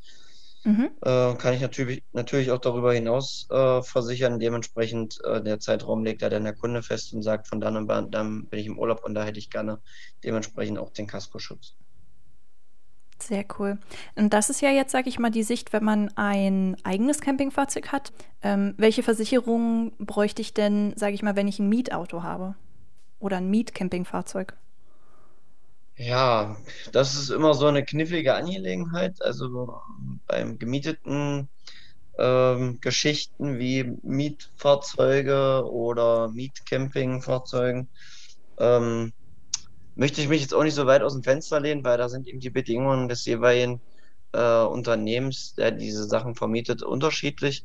Mhm. 0.65 0.91
Äh, 1.01 1.35
kann 1.35 1.55
ich 1.55 1.61
natürlich, 1.61 2.05
natürlich 2.13 2.51
auch 2.53 2.61
darüber 2.61 2.93
hinaus 2.93 3.47
äh, 3.51 3.83
versichern. 3.83 4.39
Dementsprechend 4.39 5.19
äh, 5.25 5.43
der 5.43 5.59
Zeitraum 5.59 6.05
legt 6.05 6.23
ja 6.23 6.29
dann 6.29 6.45
der 6.45 6.55
Kunde 6.55 6.83
fest 6.83 7.13
und 7.13 7.23
sagt, 7.23 7.49
von 7.49 7.61
dann 7.61 7.77
und 7.77 7.89
dann 8.15 8.47
bin 8.47 8.61
ich 8.61 8.67
im 8.67 8.79
Urlaub 8.79 9.05
und 9.05 9.15
da 9.15 9.25
hätte 9.25 9.39
ich 9.39 9.51
gerne 9.51 9.81
dementsprechend 10.23 10.79
auch 10.79 10.91
den 10.91 11.07
Kaskoschutz. 11.07 11.75
Sehr 13.19 13.45
cool. 13.59 13.79
Und 14.17 14.33
das 14.33 14.51
ist 14.51 14.61
ja 14.63 14.71
jetzt, 14.71 14.91
sage 14.91 15.09
ich 15.09 15.19
mal, 15.19 15.31
die 15.31 15.45
Sicht, 15.45 15.73
wenn 15.73 15.85
man 15.85 16.11
ein 16.17 16.77
eigenes 16.83 17.21
Campingfahrzeug 17.21 17.93
hat. 17.93 18.13
Ähm, 18.43 18.75
welche 18.77 19.03
Versicherung 19.03 19.93
bräuchte 19.99 20.43
ich 20.43 20.55
denn, 20.55 20.93
sage 20.97 21.15
ich 21.15 21.23
mal, 21.23 21.37
wenn 21.37 21.47
ich 21.47 21.59
ein 21.59 21.69
Mietauto 21.69 22.23
habe? 22.23 22.57
Oder 23.21 23.37
ein 23.37 23.49
Mietcampingfahrzeug? 23.49 24.57
Ja, 26.05 26.57
das 26.93 27.15
ist 27.15 27.31
immer 27.31 27.55
so 27.55 27.67
eine 27.67 27.85
knifflige 27.85 28.35
Angelegenheit. 28.35 29.23
Also 29.23 29.81
beim 30.27 30.59
gemieteten 30.59 31.49
ähm, 32.19 32.81
Geschichten 32.81 33.59
wie 33.61 33.85
Mietfahrzeuge 34.03 35.65
oder 35.71 36.29
Mietcampingfahrzeugen 36.31 37.89
ähm, 38.59 39.13
möchte 39.95 40.21
ich 40.21 40.29
mich 40.29 40.41
jetzt 40.41 40.55
auch 40.55 40.65
nicht 40.65 40.75
so 40.75 40.87
weit 40.87 41.03
aus 41.03 41.13
dem 41.15 41.23
Fenster 41.23 41.61
lehnen, 41.61 41.85
weil 41.85 41.99
da 41.99 42.09
sind 42.09 42.27
eben 42.27 42.41
die 42.41 42.51
Bedingungen 42.51 43.09
des 43.09 43.25
jeweiligen 43.25 43.81
äh, 44.33 44.63
Unternehmens, 44.65 45.55
der 45.55 45.71
diese 45.71 46.05
Sachen 46.05 46.35
vermietet, 46.35 46.83
unterschiedlich. 46.83 47.65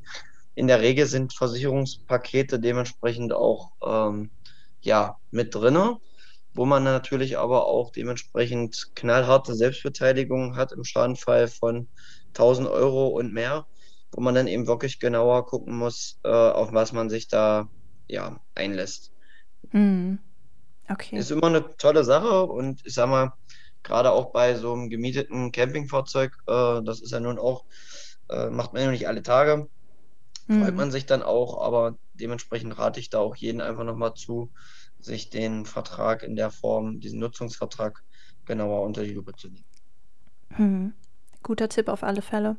In 0.53 0.67
der 0.67 0.81
Regel 0.81 1.07
sind 1.07 1.33
Versicherungspakete 1.33 2.59
dementsprechend 2.59 3.33
auch 3.33 3.71
ähm, 3.83 4.29
ja, 4.81 5.17
mit 5.31 5.55
drinne 5.55 5.97
wo 6.57 6.65
man 6.65 6.83
natürlich 6.83 7.37
aber 7.37 7.67
auch 7.67 7.91
dementsprechend 7.91 8.89
knallharte 8.95 9.53
Selbstbeteiligung 9.53 10.55
hat 10.55 10.71
im 10.71 10.83
Schadenfall 10.83 11.47
von 11.47 11.87
1000 12.29 12.67
Euro 12.67 13.09
und 13.09 13.31
mehr, 13.31 13.67
wo 14.11 14.21
man 14.21 14.33
dann 14.33 14.47
eben 14.47 14.65
wirklich 14.65 14.99
genauer 14.99 15.45
gucken 15.45 15.77
muss, 15.77 16.19
äh, 16.23 16.29
auf 16.29 16.73
was 16.73 16.93
man 16.93 17.11
sich 17.11 17.27
da 17.27 17.69
ja 18.07 18.39
einlässt. 18.55 19.11
Mhm. 19.71 20.17
Okay. 20.89 21.17
Ist 21.17 21.29
immer 21.29 21.47
eine 21.47 21.77
tolle 21.77 22.03
Sache 22.03 22.45
und 22.45 22.83
ich 22.85 22.95
sag 22.95 23.07
mal, 23.07 23.33
gerade 23.83 24.11
auch 24.11 24.31
bei 24.31 24.55
so 24.55 24.73
einem 24.73 24.89
gemieteten 24.89 25.51
Campingfahrzeug, 25.51 26.31
äh, 26.47 26.81
das 26.81 27.01
ist 27.01 27.11
ja 27.11 27.19
nun 27.19 27.37
auch, 27.37 27.65
äh, 28.29 28.49
macht 28.49 28.73
man 28.73 28.81
ja 28.81 28.89
nicht 28.89 29.07
alle 29.07 29.21
Tage, 29.21 29.67
mhm. 30.47 30.63
freut 30.63 30.75
man 30.75 30.91
sich 30.91 31.05
dann 31.05 31.21
auch, 31.21 31.61
aber 31.61 31.97
dementsprechend 32.15 32.79
rate 32.79 32.99
ich 32.99 33.11
da 33.11 33.19
auch 33.19 33.35
jeden 33.35 33.61
einfach 33.61 33.83
nochmal 33.83 34.15
zu, 34.15 34.51
sich 34.99 35.29
den 35.29 35.65
Vertrag 35.65 36.23
in 36.23 36.35
der 36.35 36.51
Form, 36.51 36.99
diesen 36.99 37.19
Nutzungsvertrag 37.19 38.03
genauer 38.45 38.81
unter 38.83 39.03
die 39.03 39.13
Lupe 39.13 39.33
zu 39.35 39.49
nehmen. 39.49 39.65
Hm. 40.55 40.93
Guter 41.43 41.69
Tipp 41.69 41.87
auf 41.87 42.03
alle 42.03 42.21
Fälle. 42.21 42.57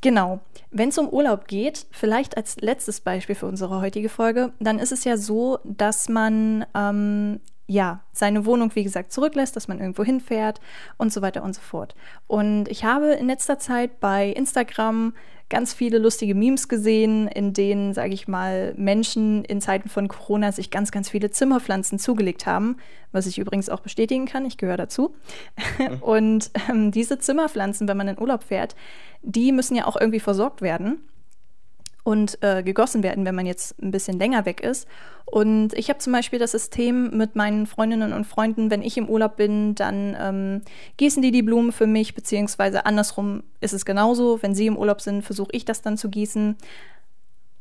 Genau. 0.00 0.40
Wenn 0.70 0.90
es 0.90 0.98
um 0.98 1.08
Urlaub 1.08 1.48
geht, 1.48 1.86
vielleicht 1.90 2.36
als 2.36 2.56
letztes 2.60 3.00
Beispiel 3.00 3.34
für 3.34 3.46
unsere 3.46 3.80
heutige 3.80 4.08
Folge, 4.08 4.52
dann 4.60 4.78
ist 4.78 4.92
es 4.92 5.04
ja 5.04 5.16
so, 5.16 5.58
dass 5.64 6.08
man 6.08 6.64
ähm, 6.74 7.40
ja 7.66 8.02
seine 8.12 8.46
Wohnung, 8.46 8.74
wie 8.74 8.84
gesagt, 8.84 9.12
zurücklässt, 9.12 9.56
dass 9.56 9.66
man 9.66 9.80
irgendwo 9.80 10.04
hinfährt 10.04 10.60
und 10.98 11.12
so 11.12 11.20
weiter 11.20 11.42
und 11.42 11.54
so 11.54 11.60
fort. 11.60 11.96
Und 12.26 12.68
ich 12.68 12.84
habe 12.84 13.12
in 13.12 13.26
letzter 13.26 13.58
Zeit 13.58 13.98
bei 13.98 14.28
Instagram 14.28 15.14
ganz 15.48 15.72
viele 15.72 15.98
lustige 15.98 16.34
Memes 16.34 16.68
gesehen, 16.68 17.26
in 17.28 17.52
denen, 17.52 17.94
sage 17.94 18.12
ich 18.12 18.28
mal, 18.28 18.74
Menschen 18.76 19.44
in 19.44 19.60
Zeiten 19.60 19.88
von 19.88 20.08
Corona 20.08 20.52
sich 20.52 20.70
ganz, 20.70 20.90
ganz 20.90 21.08
viele 21.08 21.30
Zimmerpflanzen 21.30 21.98
zugelegt 21.98 22.46
haben, 22.46 22.76
was 23.12 23.26
ich 23.26 23.38
übrigens 23.38 23.70
auch 23.70 23.80
bestätigen 23.80 24.26
kann, 24.26 24.44
ich 24.44 24.58
gehöre 24.58 24.76
dazu. 24.76 25.14
Mhm. 25.78 25.96
Und 26.02 26.50
ähm, 26.68 26.90
diese 26.90 27.18
Zimmerpflanzen, 27.18 27.88
wenn 27.88 27.96
man 27.96 28.08
in 28.08 28.18
Urlaub 28.18 28.42
fährt, 28.42 28.76
die 29.22 29.52
müssen 29.52 29.74
ja 29.74 29.86
auch 29.86 29.96
irgendwie 29.96 30.20
versorgt 30.20 30.62
werden 30.62 31.00
und 32.08 32.42
äh, 32.42 32.62
gegossen 32.62 33.02
werden, 33.02 33.26
wenn 33.26 33.34
man 33.34 33.44
jetzt 33.44 33.78
ein 33.82 33.90
bisschen 33.90 34.18
länger 34.18 34.46
weg 34.46 34.62
ist. 34.62 34.88
Und 35.26 35.74
ich 35.74 35.90
habe 35.90 35.98
zum 35.98 36.14
Beispiel 36.14 36.38
das 36.38 36.52
System 36.52 37.14
mit 37.14 37.36
meinen 37.36 37.66
Freundinnen 37.66 38.14
und 38.14 38.24
Freunden, 38.24 38.70
wenn 38.70 38.80
ich 38.80 38.96
im 38.96 39.10
Urlaub 39.10 39.36
bin, 39.36 39.74
dann 39.74 40.16
ähm, 40.18 40.62
gießen 40.96 41.20
die 41.20 41.32
die 41.32 41.42
Blumen 41.42 41.70
für 41.70 41.86
mich, 41.86 42.14
beziehungsweise 42.14 42.86
andersrum 42.86 43.42
ist 43.60 43.74
es 43.74 43.84
genauso. 43.84 44.42
Wenn 44.42 44.54
sie 44.54 44.68
im 44.68 44.78
Urlaub 44.78 45.02
sind, 45.02 45.20
versuche 45.20 45.50
ich 45.52 45.66
das 45.66 45.82
dann 45.82 45.98
zu 45.98 46.08
gießen. 46.08 46.56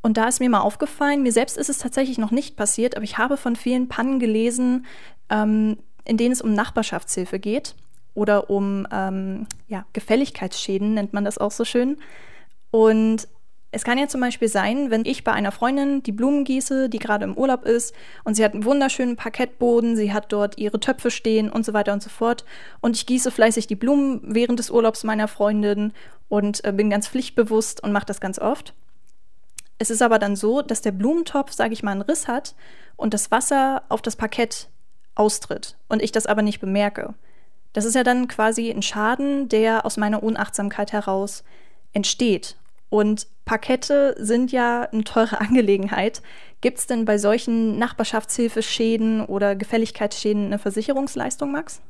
Und 0.01 0.15
da 0.15 0.29
ist 0.29 0.39
mir 0.39 0.49
mal 0.49 0.61
aufgefallen, 0.61 1.23
mir 1.23 1.33
selbst 1.33 1.57
ist 1.57 1.69
es 1.69 1.79
tatsächlich 1.79 2.17
noch 2.17 2.31
nicht 2.31 2.55
passiert, 2.55 2.95
aber 2.95 3.03
ich 3.03 3.17
habe 3.17 3.35
von 3.35 3.57
vielen 3.57 3.89
Pannen 3.89 4.17
gelesen, 4.17 4.85
ähm, 5.29 5.77
in 6.05 6.15
denen 6.15 6.31
es 6.31 6.41
um 6.41 6.53
Nachbarschaftshilfe 6.53 7.37
geht 7.37 7.75
oder 8.13 8.49
um 8.49 8.87
ähm, 8.93 9.45
ja, 9.67 9.85
Gefälligkeitsschäden, 9.91 10.93
nennt 10.93 11.11
man 11.11 11.25
das 11.25 11.37
auch 11.37 11.51
so 11.51 11.65
schön. 11.65 11.97
Und 12.71 13.27
es 13.71 13.83
kann 13.83 13.97
ja 13.97 14.07
zum 14.07 14.21
Beispiel 14.21 14.47
sein, 14.47 14.91
wenn 14.91 15.05
ich 15.05 15.23
bei 15.23 15.33
einer 15.33 15.51
Freundin 15.51 16.01
die 16.01 16.13
Blumen 16.13 16.45
gieße, 16.45 16.87
die 16.87 16.99
gerade 16.99 17.25
im 17.25 17.37
Urlaub 17.37 17.65
ist 17.65 17.93
und 18.23 18.35
sie 18.35 18.43
hat 18.43 18.53
einen 18.53 18.63
wunderschönen 18.63 19.17
Parkettboden, 19.17 19.97
sie 19.97 20.13
hat 20.13 20.31
dort 20.31 20.57
ihre 20.57 20.79
Töpfe 20.79 21.11
stehen 21.11 21.51
und 21.51 21.65
so 21.65 21.73
weiter 21.73 21.91
und 21.91 22.01
so 22.01 22.09
fort 22.09 22.45
und 22.79 22.95
ich 22.95 23.05
gieße 23.05 23.29
fleißig 23.29 23.67
die 23.67 23.75
Blumen 23.75 24.21
während 24.23 24.59
des 24.59 24.69
Urlaubs 24.69 25.03
meiner 25.03 25.27
Freundin 25.27 25.91
und 26.29 26.63
äh, 26.63 26.71
bin 26.71 26.89
ganz 26.89 27.09
pflichtbewusst 27.09 27.83
und 27.83 27.91
mache 27.91 28.05
das 28.05 28.21
ganz 28.21 28.39
oft. 28.39 28.73
Es 29.79 29.89
ist 29.89 30.01
aber 30.01 30.17
dann 30.17 30.35
so, 30.35 30.61
dass 30.61 30.81
der 30.81 30.91
Blumentopf, 30.91 31.51
sage 31.51 31.73
ich 31.73 31.83
mal, 31.83 31.91
einen 31.91 32.01
Riss 32.01 32.27
hat 32.27 32.55
und 32.95 33.13
das 33.13 33.31
Wasser 33.31 33.83
auf 33.89 34.01
das 34.01 34.15
Parkett 34.15 34.69
austritt 35.15 35.75
und 35.89 36.01
ich 36.01 36.13
das 36.13 36.25
aber 36.25 36.41
nicht 36.41 36.61
bemerke. 36.61 37.15
Das 37.73 37.83
ist 37.83 37.95
ja 37.95 38.03
dann 38.03 38.27
quasi 38.29 38.71
ein 38.71 38.81
Schaden, 38.81 39.49
der 39.49 39.85
aus 39.85 39.97
meiner 39.97 40.23
Unachtsamkeit 40.23 40.93
heraus 40.93 41.43
entsteht. 41.93 42.55
Und 42.89 43.27
Parkette 43.47 44.13
sind 44.19 44.51
ja 44.51 44.83
eine 44.83 45.03
teure 45.03 45.39
Angelegenheit. 45.41 46.21
Gibt 46.61 46.77
es 46.77 46.85
denn 46.85 47.05
bei 47.05 47.17
solchen 47.17 47.79
Nachbarschaftshilfeschäden 47.79 49.25
oder 49.25 49.55
Gefälligkeitsschäden 49.55 50.45
eine 50.45 50.59
Versicherungsleistung, 50.59 51.51
Max? 51.51 51.81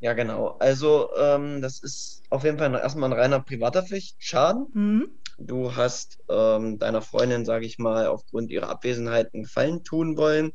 Ja, 0.00 0.12
genau. 0.12 0.56
Also, 0.58 1.08
ähm, 1.16 1.62
das 1.62 1.82
ist 1.82 2.22
auf 2.28 2.44
jeden 2.44 2.58
Fall 2.58 2.74
erstmal 2.74 3.10
ein 3.10 3.18
reiner 3.18 3.40
privater 3.40 3.82
Pflichtschaden. 3.82 4.66
Mhm. 4.74 5.08
Du 5.38 5.74
hast 5.74 6.18
ähm, 6.28 6.78
deiner 6.78 7.00
Freundin, 7.00 7.44
sage 7.44 7.64
ich 7.64 7.78
mal, 7.78 8.06
aufgrund 8.06 8.50
ihrer 8.50 8.68
Abwesenheit 8.68 9.32
einen 9.32 9.44
Gefallen 9.44 9.82
tun 9.82 10.16
wollen, 10.16 10.52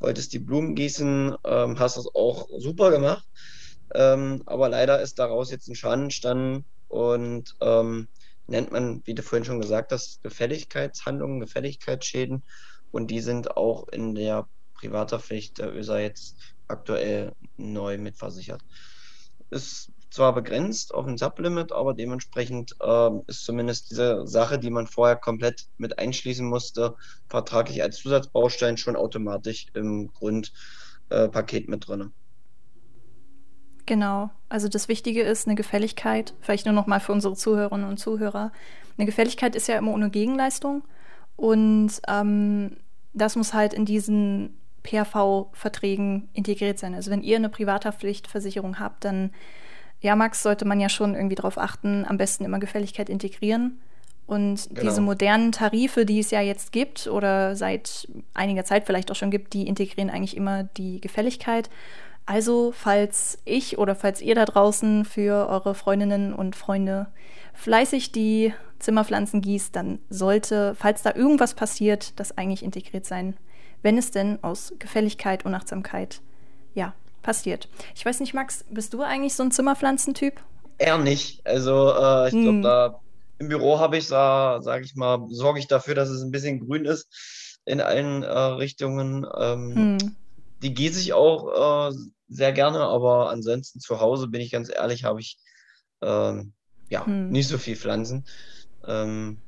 wolltest 0.00 0.32
die 0.32 0.38
Blumen 0.38 0.74
gießen, 0.74 1.36
ähm, 1.44 1.78
hast 1.78 1.96
das 1.96 2.06
auch 2.14 2.48
super 2.58 2.90
gemacht. 2.90 3.26
Ähm, 3.94 4.42
aber 4.46 4.68
leider 4.68 5.00
ist 5.00 5.18
daraus 5.18 5.50
jetzt 5.50 5.68
ein 5.68 5.74
Schaden 5.74 6.04
entstanden 6.04 6.64
und 6.88 7.56
ähm, 7.60 8.08
nennt 8.46 8.72
man, 8.72 9.02
wie 9.04 9.14
du 9.14 9.22
vorhin 9.22 9.44
schon 9.44 9.60
gesagt 9.60 9.92
hast, 9.92 10.22
Gefälligkeitshandlungen, 10.22 11.40
Gefälligkeitsschäden. 11.40 12.42
Und 12.90 13.10
die 13.10 13.20
sind 13.20 13.56
auch 13.56 13.88
in 13.88 14.14
der 14.14 14.46
Privaterpflicht 14.74 15.58
der 15.58 15.74
ÖSA 15.74 16.00
jetzt 16.00 16.36
aktuell 16.68 17.32
neu 17.56 17.98
mitversichert. 17.98 18.62
Ist 19.50 19.92
zwar 20.10 20.34
begrenzt 20.34 20.92
auf 20.92 21.06
ein 21.06 21.16
Sublimit, 21.16 21.72
aber 21.72 21.94
dementsprechend 21.94 22.76
äh, 22.80 23.10
ist 23.26 23.44
zumindest 23.44 23.90
diese 23.90 24.26
Sache, 24.26 24.58
die 24.58 24.70
man 24.70 24.86
vorher 24.86 25.16
komplett 25.16 25.68
mit 25.78 25.98
einschließen 25.98 26.46
musste, 26.46 26.94
vertraglich 27.28 27.82
als 27.82 27.98
Zusatzbaustein 27.98 28.76
schon 28.76 28.96
automatisch 28.96 29.66
im 29.72 30.12
Grundpaket 30.12 31.64
äh, 31.64 31.70
mit 31.70 31.88
drin. 31.88 32.12
Genau. 33.86 34.30
Also 34.48 34.68
das 34.68 34.88
Wichtige 34.88 35.22
ist 35.22 35.46
eine 35.46 35.56
Gefälligkeit, 35.56 36.34
vielleicht 36.40 36.66
nur 36.66 36.74
noch 36.74 36.86
mal 36.86 37.00
für 37.00 37.12
unsere 37.12 37.34
Zuhörerinnen 37.34 37.88
und 37.88 37.98
Zuhörer. 37.98 38.52
Eine 38.96 39.06
Gefälligkeit 39.06 39.56
ist 39.56 39.68
ja 39.68 39.76
immer 39.76 39.92
ohne 39.92 40.10
Gegenleistung 40.10 40.82
und 41.36 41.90
ähm, 42.06 42.76
das 43.14 43.36
muss 43.36 43.54
halt 43.54 43.74
in 43.74 43.84
diesen 43.84 44.56
PRV-Verträgen 44.82 46.28
integriert 46.32 46.78
sein. 46.78 46.94
Also 46.94 47.10
wenn 47.10 47.22
ihr 47.22 47.36
eine 47.36 47.48
Privathaftpflichtversicherung 47.48 48.78
habt, 48.78 49.04
dann, 49.04 49.30
ja, 50.00 50.16
Max, 50.16 50.42
sollte 50.42 50.64
man 50.64 50.80
ja 50.80 50.88
schon 50.88 51.14
irgendwie 51.14 51.36
darauf 51.36 51.58
achten, 51.58 52.04
am 52.06 52.18
besten 52.18 52.44
immer 52.44 52.58
Gefälligkeit 52.58 53.08
integrieren. 53.08 53.80
Und 54.26 54.68
genau. 54.70 54.82
diese 54.82 55.00
modernen 55.00 55.52
Tarife, 55.52 56.06
die 56.06 56.20
es 56.20 56.30
ja 56.30 56.40
jetzt 56.40 56.72
gibt 56.72 57.06
oder 57.06 57.56
seit 57.56 58.08
einiger 58.34 58.64
Zeit 58.64 58.86
vielleicht 58.86 59.10
auch 59.10 59.16
schon 59.16 59.30
gibt, 59.30 59.52
die 59.52 59.66
integrieren 59.66 60.10
eigentlich 60.10 60.36
immer 60.36 60.62
die 60.62 61.00
Gefälligkeit. 61.00 61.68
Also, 62.24 62.72
falls 62.72 63.38
ich 63.44 63.78
oder 63.78 63.94
falls 63.94 64.20
ihr 64.20 64.34
da 64.34 64.44
draußen 64.44 65.04
für 65.04 65.48
eure 65.48 65.74
Freundinnen 65.74 66.32
und 66.32 66.56
Freunde 66.56 67.08
fleißig 67.54 68.12
die 68.12 68.54
Zimmerpflanzen 68.78 69.40
gießt, 69.40 69.74
dann 69.74 69.98
sollte, 70.08 70.74
falls 70.74 71.02
da 71.02 71.14
irgendwas 71.14 71.54
passiert, 71.54 72.18
das 72.18 72.36
eigentlich 72.36 72.62
integriert 72.62 73.06
sein 73.06 73.36
wenn 73.82 73.98
es 73.98 74.10
denn 74.10 74.38
aus 74.42 74.72
Gefälligkeit, 74.78 75.44
Unachtsamkeit, 75.44 76.20
ja, 76.74 76.94
passiert. 77.22 77.68
Ich 77.94 78.06
weiß 78.06 78.20
nicht, 78.20 78.34
Max, 78.34 78.64
bist 78.70 78.94
du 78.94 79.02
eigentlich 79.02 79.34
so 79.34 79.42
ein 79.42 79.50
Zimmerpflanzentyp? 79.50 80.40
Eher 80.78 80.98
nicht. 80.98 81.46
Also 81.46 81.92
äh, 81.92 82.28
ich 82.28 82.34
hm. 82.34 82.42
glaube, 82.42 82.60
da 82.62 83.00
im 83.38 83.48
Büro 83.48 83.78
habe 83.78 83.98
ich, 83.98 84.06
sage 84.06 84.84
ich 84.84 84.94
mal, 84.94 85.26
sorge 85.28 85.58
ich 85.58 85.66
dafür, 85.66 85.94
dass 85.94 86.08
es 86.08 86.22
ein 86.22 86.30
bisschen 86.30 86.60
grün 86.60 86.84
ist 86.84 87.60
in 87.64 87.80
allen 87.80 88.22
äh, 88.22 88.28
Richtungen. 88.28 89.26
Ähm, 89.38 89.98
hm. 90.00 90.16
Die 90.62 90.74
gieße 90.74 91.00
ich 91.00 91.12
auch 91.12 91.90
äh, 91.90 91.94
sehr 92.28 92.52
gerne, 92.52 92.80
aber 92.80 93.30
ansonsten 93.30 93.80
zu 93.80 94.00
Hause, 94.00 94.28
bin 94.28 94.40
ich 94.40 94.52
ganz 94.52 94.70
ehrlich, 94.70 95.04
habe 95.04 95.20
ich 95.20 95.38
ähm, 96.02 96.52
ja 96.88 97.04
hm. 97.04 97.30
nicht 97.30 97.48
so 97.48 97.58
viel 97.58 97.76
Pflanzen. 97.76 98.24
Ähm, 98.86 99.38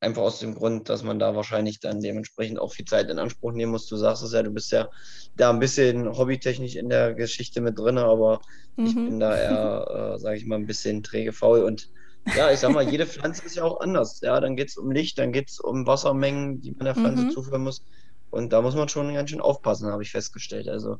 Einfach 0.00 0.22
aus 0.22 0.38
dem 0.38 0.54
Grund, 0.54 0.88
dass 0.88 1.02
man 1.02 1.18
da 1.18 1.34
wahrscheinlich 1.34 1.80
dann 1.80 2.00
dementsprechend 2.00 2.60
auch 2.60 2.72
viel 2.72 2.84
Zeit 2.84 3.10
in 3.10 3.18
Anspruch 3.18 3.52
nehmen 3.52 3.72
muss. 3.72 3.88
Du 3.88 3.96
sagst 3.96 4.22
es 4.22 4.32
ja, 4.32 4.44
du 4.44 4.52
bist 4.52 4.70
ja 4.70 4.88
da 5.36 5.50
ein 5.50 5.58
bisschen 5.58 6.16
hobbytechnisch 6.16 6.76
in 6.76 6.88
der 6.88 7.14
Geschichte 7.14 7.60
mit 7.60 7.76
drin, 7.76 7.98
aber 7.98 8.40
mhm. 8.76 8.86
ich 8.86 8.94
bin 8.94 9.18
da 9.18 9.36
eher, 9.36 10.14
äh, 10.14 10.18
sage 10.20 10.36
ich 10.36 10.46
mal, 10.46 10.54
ein 10.54 10.66
bisschen 10.66 11.02
träge 11.02 11.32
faul. 11.32 11.64
Und 11.64 11.90
ja, 12.36 12.52
ich 12.52 12.60
sag 12.60 12.70
mal, 12.70 12.88
jede 12.88 13.06
Pflanze 13.06 13.44
ist 13.44 13.56
ja 13.56 13.64
auch 13.64 13.80
anders. 13.80 14.20
Ja, 14.20 14.38
dann 14.38 14.54
geht 14.54 14.68
es 14.68 14.76
um 14.76 14.92
Licht, 14.92 15.18
dann 15.18 15.32
geht 15.32 15.50
es 15.50 15.58
um 15.58 15.84
Wassermengen, 15.84 16.60
die 16.60 16.70
man 16.70 16.84
der 16.84 16.94
Pflanze 16.94 17.24
mhm. 17.24 17.30
zuführen 17.32 17.64
muss. 17.64 17.82
Und 18.30 18.52
da 18.52 18.62
muss 18.62 18.74
man 18.74 18.88
schon 18.88 19.14
ganz 19.14 19.30
schön 19.30 19.40
aufpassen, 19.40 19.90
habe 19.90 20.02
ich 20.02 20.10
festgestellt. 20.10 20.68
Also 20.68 20.98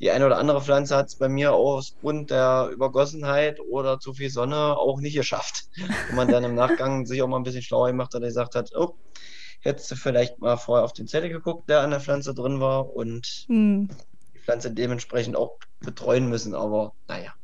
die 0.00 0.10
eine 0.10 0.24
oder 0.24 0.38
andere 0.38 0.62
Pflanze 0.62 0.96
hat 0.96 1.08
es 1.08 1.16
bei 1.16 1.28
mir 1.28 1.52
aus 1.52 1.94
Grund 2.00 2.30
der 2.30 2.70
Übergossenheit 2.72 3.60
oder 3.60 4.00
zu 4.00 4.14
viel 4.14 4.30
Sonne 4.30 4.76
auch 4.76 5.00
nicht 5.00 5.14
geschafft. 5.14 5.64
Wo 6.10 6.16
man 6.16 6.28
dann 6.28 6.44
im 6.44 6.54
Nachgang 6.54 7.06
sich 7.06 7.22
auch 7.22 7.28
mal 7.28 7.36
ein 7.36 7.42
bisschen 7.42 7.62
schlauer 7.62 7.88
gemacht 7.88 8.14
hat 8.14 8.22
und 8.22 8.28
gesagt 8.28 8.54
hat, 8.54 8.70
oh, 8.74 8.94
hättest 9.60 9.90
du 9.90 9.96
vielleicht 9.96 10.38
mal 10.38 10.56
vorher 10.56 10.84
auf 10.84 10.94
den 10.94 11.06
Zettel 11.06 11.28
geguckt, 11.28 11.68
der 11.68 11.80
an 11.80 11.90
der 11.90 12.00
Pflanze 12.00 12.34
drin 12.34 12.60
war 12.60 12.94
und 12.94 13.44
hm. 13.46 13.88
die 14.34 14.38
Pflanze 14.38 14.72
dementsprechend 14.72 15.36
auch 15.36 15.58
betreuen 15.80 16.28
müssen. 16.30 16.54
Aber 16.54 16.94
naja, 17.06 17.34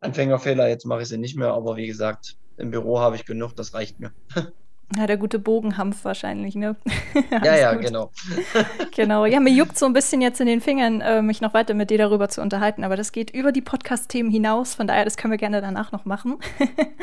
Anfängerfehler, 0.00 0.68
jetzt 0.68 0.84
mache 0.84 1.02
ich 1.02 1.08
sie 1.08 1.18
nicht 1.18 1.36
mehr, 1.36 1.54
aber 1.54 1.76
wie 1.76 1.86
gesagt, 1.86 2.36
im 2.58 2.70
Büro 2.70 3.00
habe 3.00 3.16
ich 3.16 3.24
genug, 3.24 3.56
das 3.56 3.72
reicht 3.72 4.00
mir. 4.00 4.12
Ja, 4.96 5.06
der 5.06 5.18
gute 5.18 5.38
Bogenhampf 5.38 6.04
wahrscheinlich, 6.04 6.54
ne? 6.54 6.74
ja, 7.44 7.56
ja, 7.56 7.74
gut. 7.74 7.84
genau. 7.84 8.10
genau. 8.96 9.26
Ja, 9.26 9.38
mir 9.38 9.52
juckt 9.52 9.78
so 9.78 9.84
ein 9.84 9.92
bisschen 9.92 10.22
jetzt 10.22 10.40
in 10.40 10.46
den 10.46 10.62
Fingern, 10.62 11.02
äh, 11.02 11.20
mich 11.20 11.42
noch 11.42 11.52
weiter 11.52 11.74
mit 11.74 11.90
dir 11.90 11.98
darüber 11.98 12.30
zu 12.30 12.40
unterhalten, 12.40 12.84
aber 12.84 12.96
das 12.96 13.12
geht 13.12 13.30
über 13.30 13.52
die 13.52 13.60
Podcast-Themen 13.60 14.30
hinaus, 14.30 14.74
von 14.74 14.86
daher, 14.86 15.04
das 15.04 15.18
können 15.18 15.32
wir 15.32 15.38
gerne 15.38 15.60
danach 15.60 15.92
noch 15.92 16.06
machen. 16.06 16.38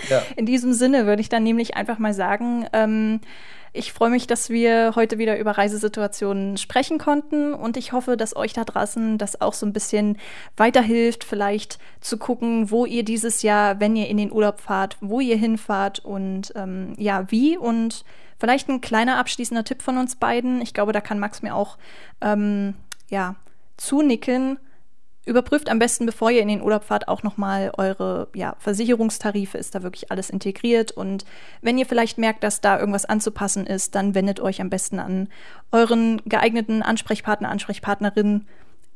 ja. 0.09 0.23
In 0.35 0.47
diesem 0.47 0.73
Sinne 0.73 1.05
würde 1.05 1.21
ich 1.21 1.29
dann 1.29 1.43
nämlich 1.43 1.75
einfach 1.75 1.99
mal 1.99 2.13
sagen, 2.13 2.65
ähm, 2.73 3.21
ich 3.75 3.91
freue 3.91 4.09
mich, 4.09 4.25
dass 4.25 4.49
wir 4.49 4.93
heute 4.95 5.17
wieder 5.17 5.37
über 5.37 5.51
Reisesituationen 5.51 6.57
sprechen 6.57 6.97
konnten 6.97 7.53
und 7.53 7.77
ich 7.77 7.91
hoffe, 7.91 8.17
dass 8.17 8.35
euch 8.35 8.53
da 8.53 8.63
draußen 8.63 9.17
das 9.17 9.41
auch 9.41 9.53
so 9.53 9.65
ein 9.65 9.73
bisschen 9.73 10.17
weiterhilft, 10.55 11.23
vielleicht 11.23 11.77
zu 11.99 12.17
gucken, 12.17 12.71
wo 12.71 12.85
ihr 12.85 13.03
dieses 13.03 13.41
Jahr, 13.41 13.79
wenn 13.79 13.95
ihr 13.95 14.07
in 14.07 14.17
den 14.17 14.31
Urlaub 14.31 14.61
fahrt, 14.61 14.97
wo 15.01 15.19
ihr 15.19 15.37
hinfahrt 15.37 15.99
und 15.99 16.53
ähm, 16.55 16.93
ja, 16.97 17.29
wie 17.29 17.57
und 17.57 18.05
vielleicht 18.39 18.69
ein 18.69 18.81
kleiner 18.81 19.17
abschließender 19.17 19.63
Tipp 19.63 19.81
von 19.81 19.97
uns 19.97 20.15
beiden. 20.15 20.61
Ich 20.61 20.73
glaube, 20.73 20.93
da 20.93 21.01
kann 21.01 21.19
Max 21.19 21.41
mir 21.41 21.53
auch 21.53 21.77
ähm, 22.21 22.75
ja 23.09 23.35
zunicken 23.77 24.57
Überprüft 25.25 25.69
am 25.69 25.79
besten, 25.79 26.05
bevor 26.05 26.29
ihr 26.29 26.41
in 26.41 26.47
den 26.47 26.61
Urlaub 26.61 26.83
fahrt, 26.83 27.07
auch 27.07 27.23
nochmal 27.23 27.71
eure 27.77 28.27
ja, 28.35 28.55
Versicherungstarife. 28.59 29.57
Ist 29.57 29.73
da 29.73 29.81
wirklich 29.81 30.11
alles 30.11 30.29
integriert? 30.29 30.91
Und 30.91 31.25
wenn 31.61 31.79
ihr 31.79 31.87
vielleicht 31.87 32.19
merkt, 32.19 32.43
dass 32.43 32.61
da 32.61 32.79
irgendwas 32.79 33.05
anzupassen 33.05 33.65
ist, 33.65 33.95
dann 33.95 34.13
wendet 34.13 34.39
euch 34.39 34.61
am 34.61 34.69
besten 34.69 34.99
an 34.99 35.29
euren 35.71 36.21
geeigneten 36.25 36.83
Ansprechpartner, 36.83 37.49
Ansprechpartnerin. 37.49 38.45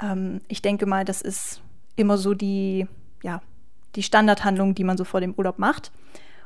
Ähm, 0.02 0.42
ich 0.48 0.62
denke 0.62 0.86
mal, 0.86 1.04
das 1.04 1.24
ist 1.24 1.62
immer 1.96 2.18
so 2.18 2.36
die, 2.36 2.88
ja, 3.24 3.42
die 3.96 4.04
Standardhandlung, 4.04 4.76
die 4.76 4.84
man 4.84 4.98
so 4.98 5.06
vor 5.06 5.22
dem 5.22 5.34
Urlaub 5.34 5.58
macht 5.58 5.92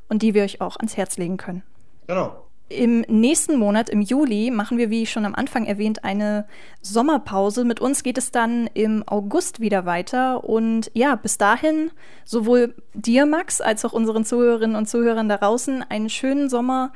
und 0.07 0.21
die 0.21 0.33
wir 0.33 0.43
euch 0.43 0.61
auch 0.61 0.77
ans 0.77 0.95
Herz 0.95 1.17
legen 1.17 1.35
können. 1.35 1.61
Genau. 2.07 2.43
Im 2.73 3.01
nächsten 3.01 3.57
Monat, 3.57 3.89
im 3.89 4.01
Juli, 4.01 4.49
machen 4.49 4.77
wir, 4.77 4.89
wie 4.89 5.05
schon 5.05 5.25
am 5.25 5.35
Anfang 5.35 5.65
erwähnt, 5.65 6.03
eine 6.03 6.47
Sommerpause. 6.81 7.63
Mit 7.65 7.79
uns 7.79 8.03
geht 8.03 8.17
es 8.17 8.31
dann 8.31 8.67
im 8.73 9.03
August 9.07 9.59
wieder 9.59 9.85
weiter. 9.85 10.43
Und 10.43 10.89
ja, 10.93 11.15
bis 11.15 11.37
dahin, 11.37 11.91
sowohl 12.25 12.75
dir, 12.93 13.25
Max, 13.25 13.61
als 13.61 13.85
auch 13.85 13.93
unseren 13.93 14.25
Zuhörerinnen 14.25 14.75
und 14.75 14.89
Zuhörern 14.89 15.29
da 15.29 15.37
draußen, 15.37 15.83
einen 15.87 16.09
schönen 16.09 16.49
Sommer. 16.49 16.91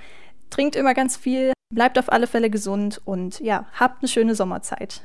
Trinkt 0.50 0.76
immer 0.76 0.94
ganz 0.94 1.16
viel, 1.16 1.54
bleibt 1.74 2.00
auf 2.00 2.12
alle 2.12 2.28
Fälle 2.28 2.50
gesund 2.50 3.02
und 3.06 3.40
ja, 3.40 3.68
habt 3.74 4.02
eine 4.02 4.08
schöne 4.08 4.34
Sommerzeit. 4.34 5.02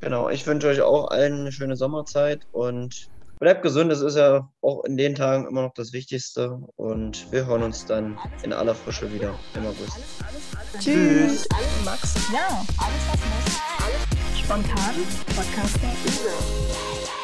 Genau, 0.00 0.28
ich 0.28 0.46
wünsche 0.46 0.68
euch 0.68 0.80
auch 0.80 1.10
allen 1.10 1.40
eine 1.40 1.52
schöne 1.52 1.76
Sommerzeit 1.76 2.40
und 2.52 3.08
Bleibt 3.40 3.62
gesund, 3.62 3.90
das 3.90 4.02
ist 4.02 4.16
ja 4.16 4.50
auch 4.60 4.84
in 4.84 4.98
den 4.98 5.14
Tagen 5.14 5.46
immer 5.48 5.62
noch 5.62 5.72
das 5.72 5.94
Wichtigste. 5.94 6.60
Und 6.76 7.32
wir 7.32 7.46
hören 7.46 7.62
uns 7.62 7.86
dann 7.86 8.18
in 8.42 8.52
aller 8.52 8.74
Frische 8.74 9.10
wieder 9.14 9.34
im 9.54 9.66
August. 9.66 9.98
Tschüss. 10.78 11.48
Max. 11.82 12.16
Ja, 12.30 12.66
alles 12.76 13.08
was 13.08 13.18
muss. 13.18 13.60
Alles 13.78 14.38
spontan. 14.40 14.94
Podcasting. 15.34 17.19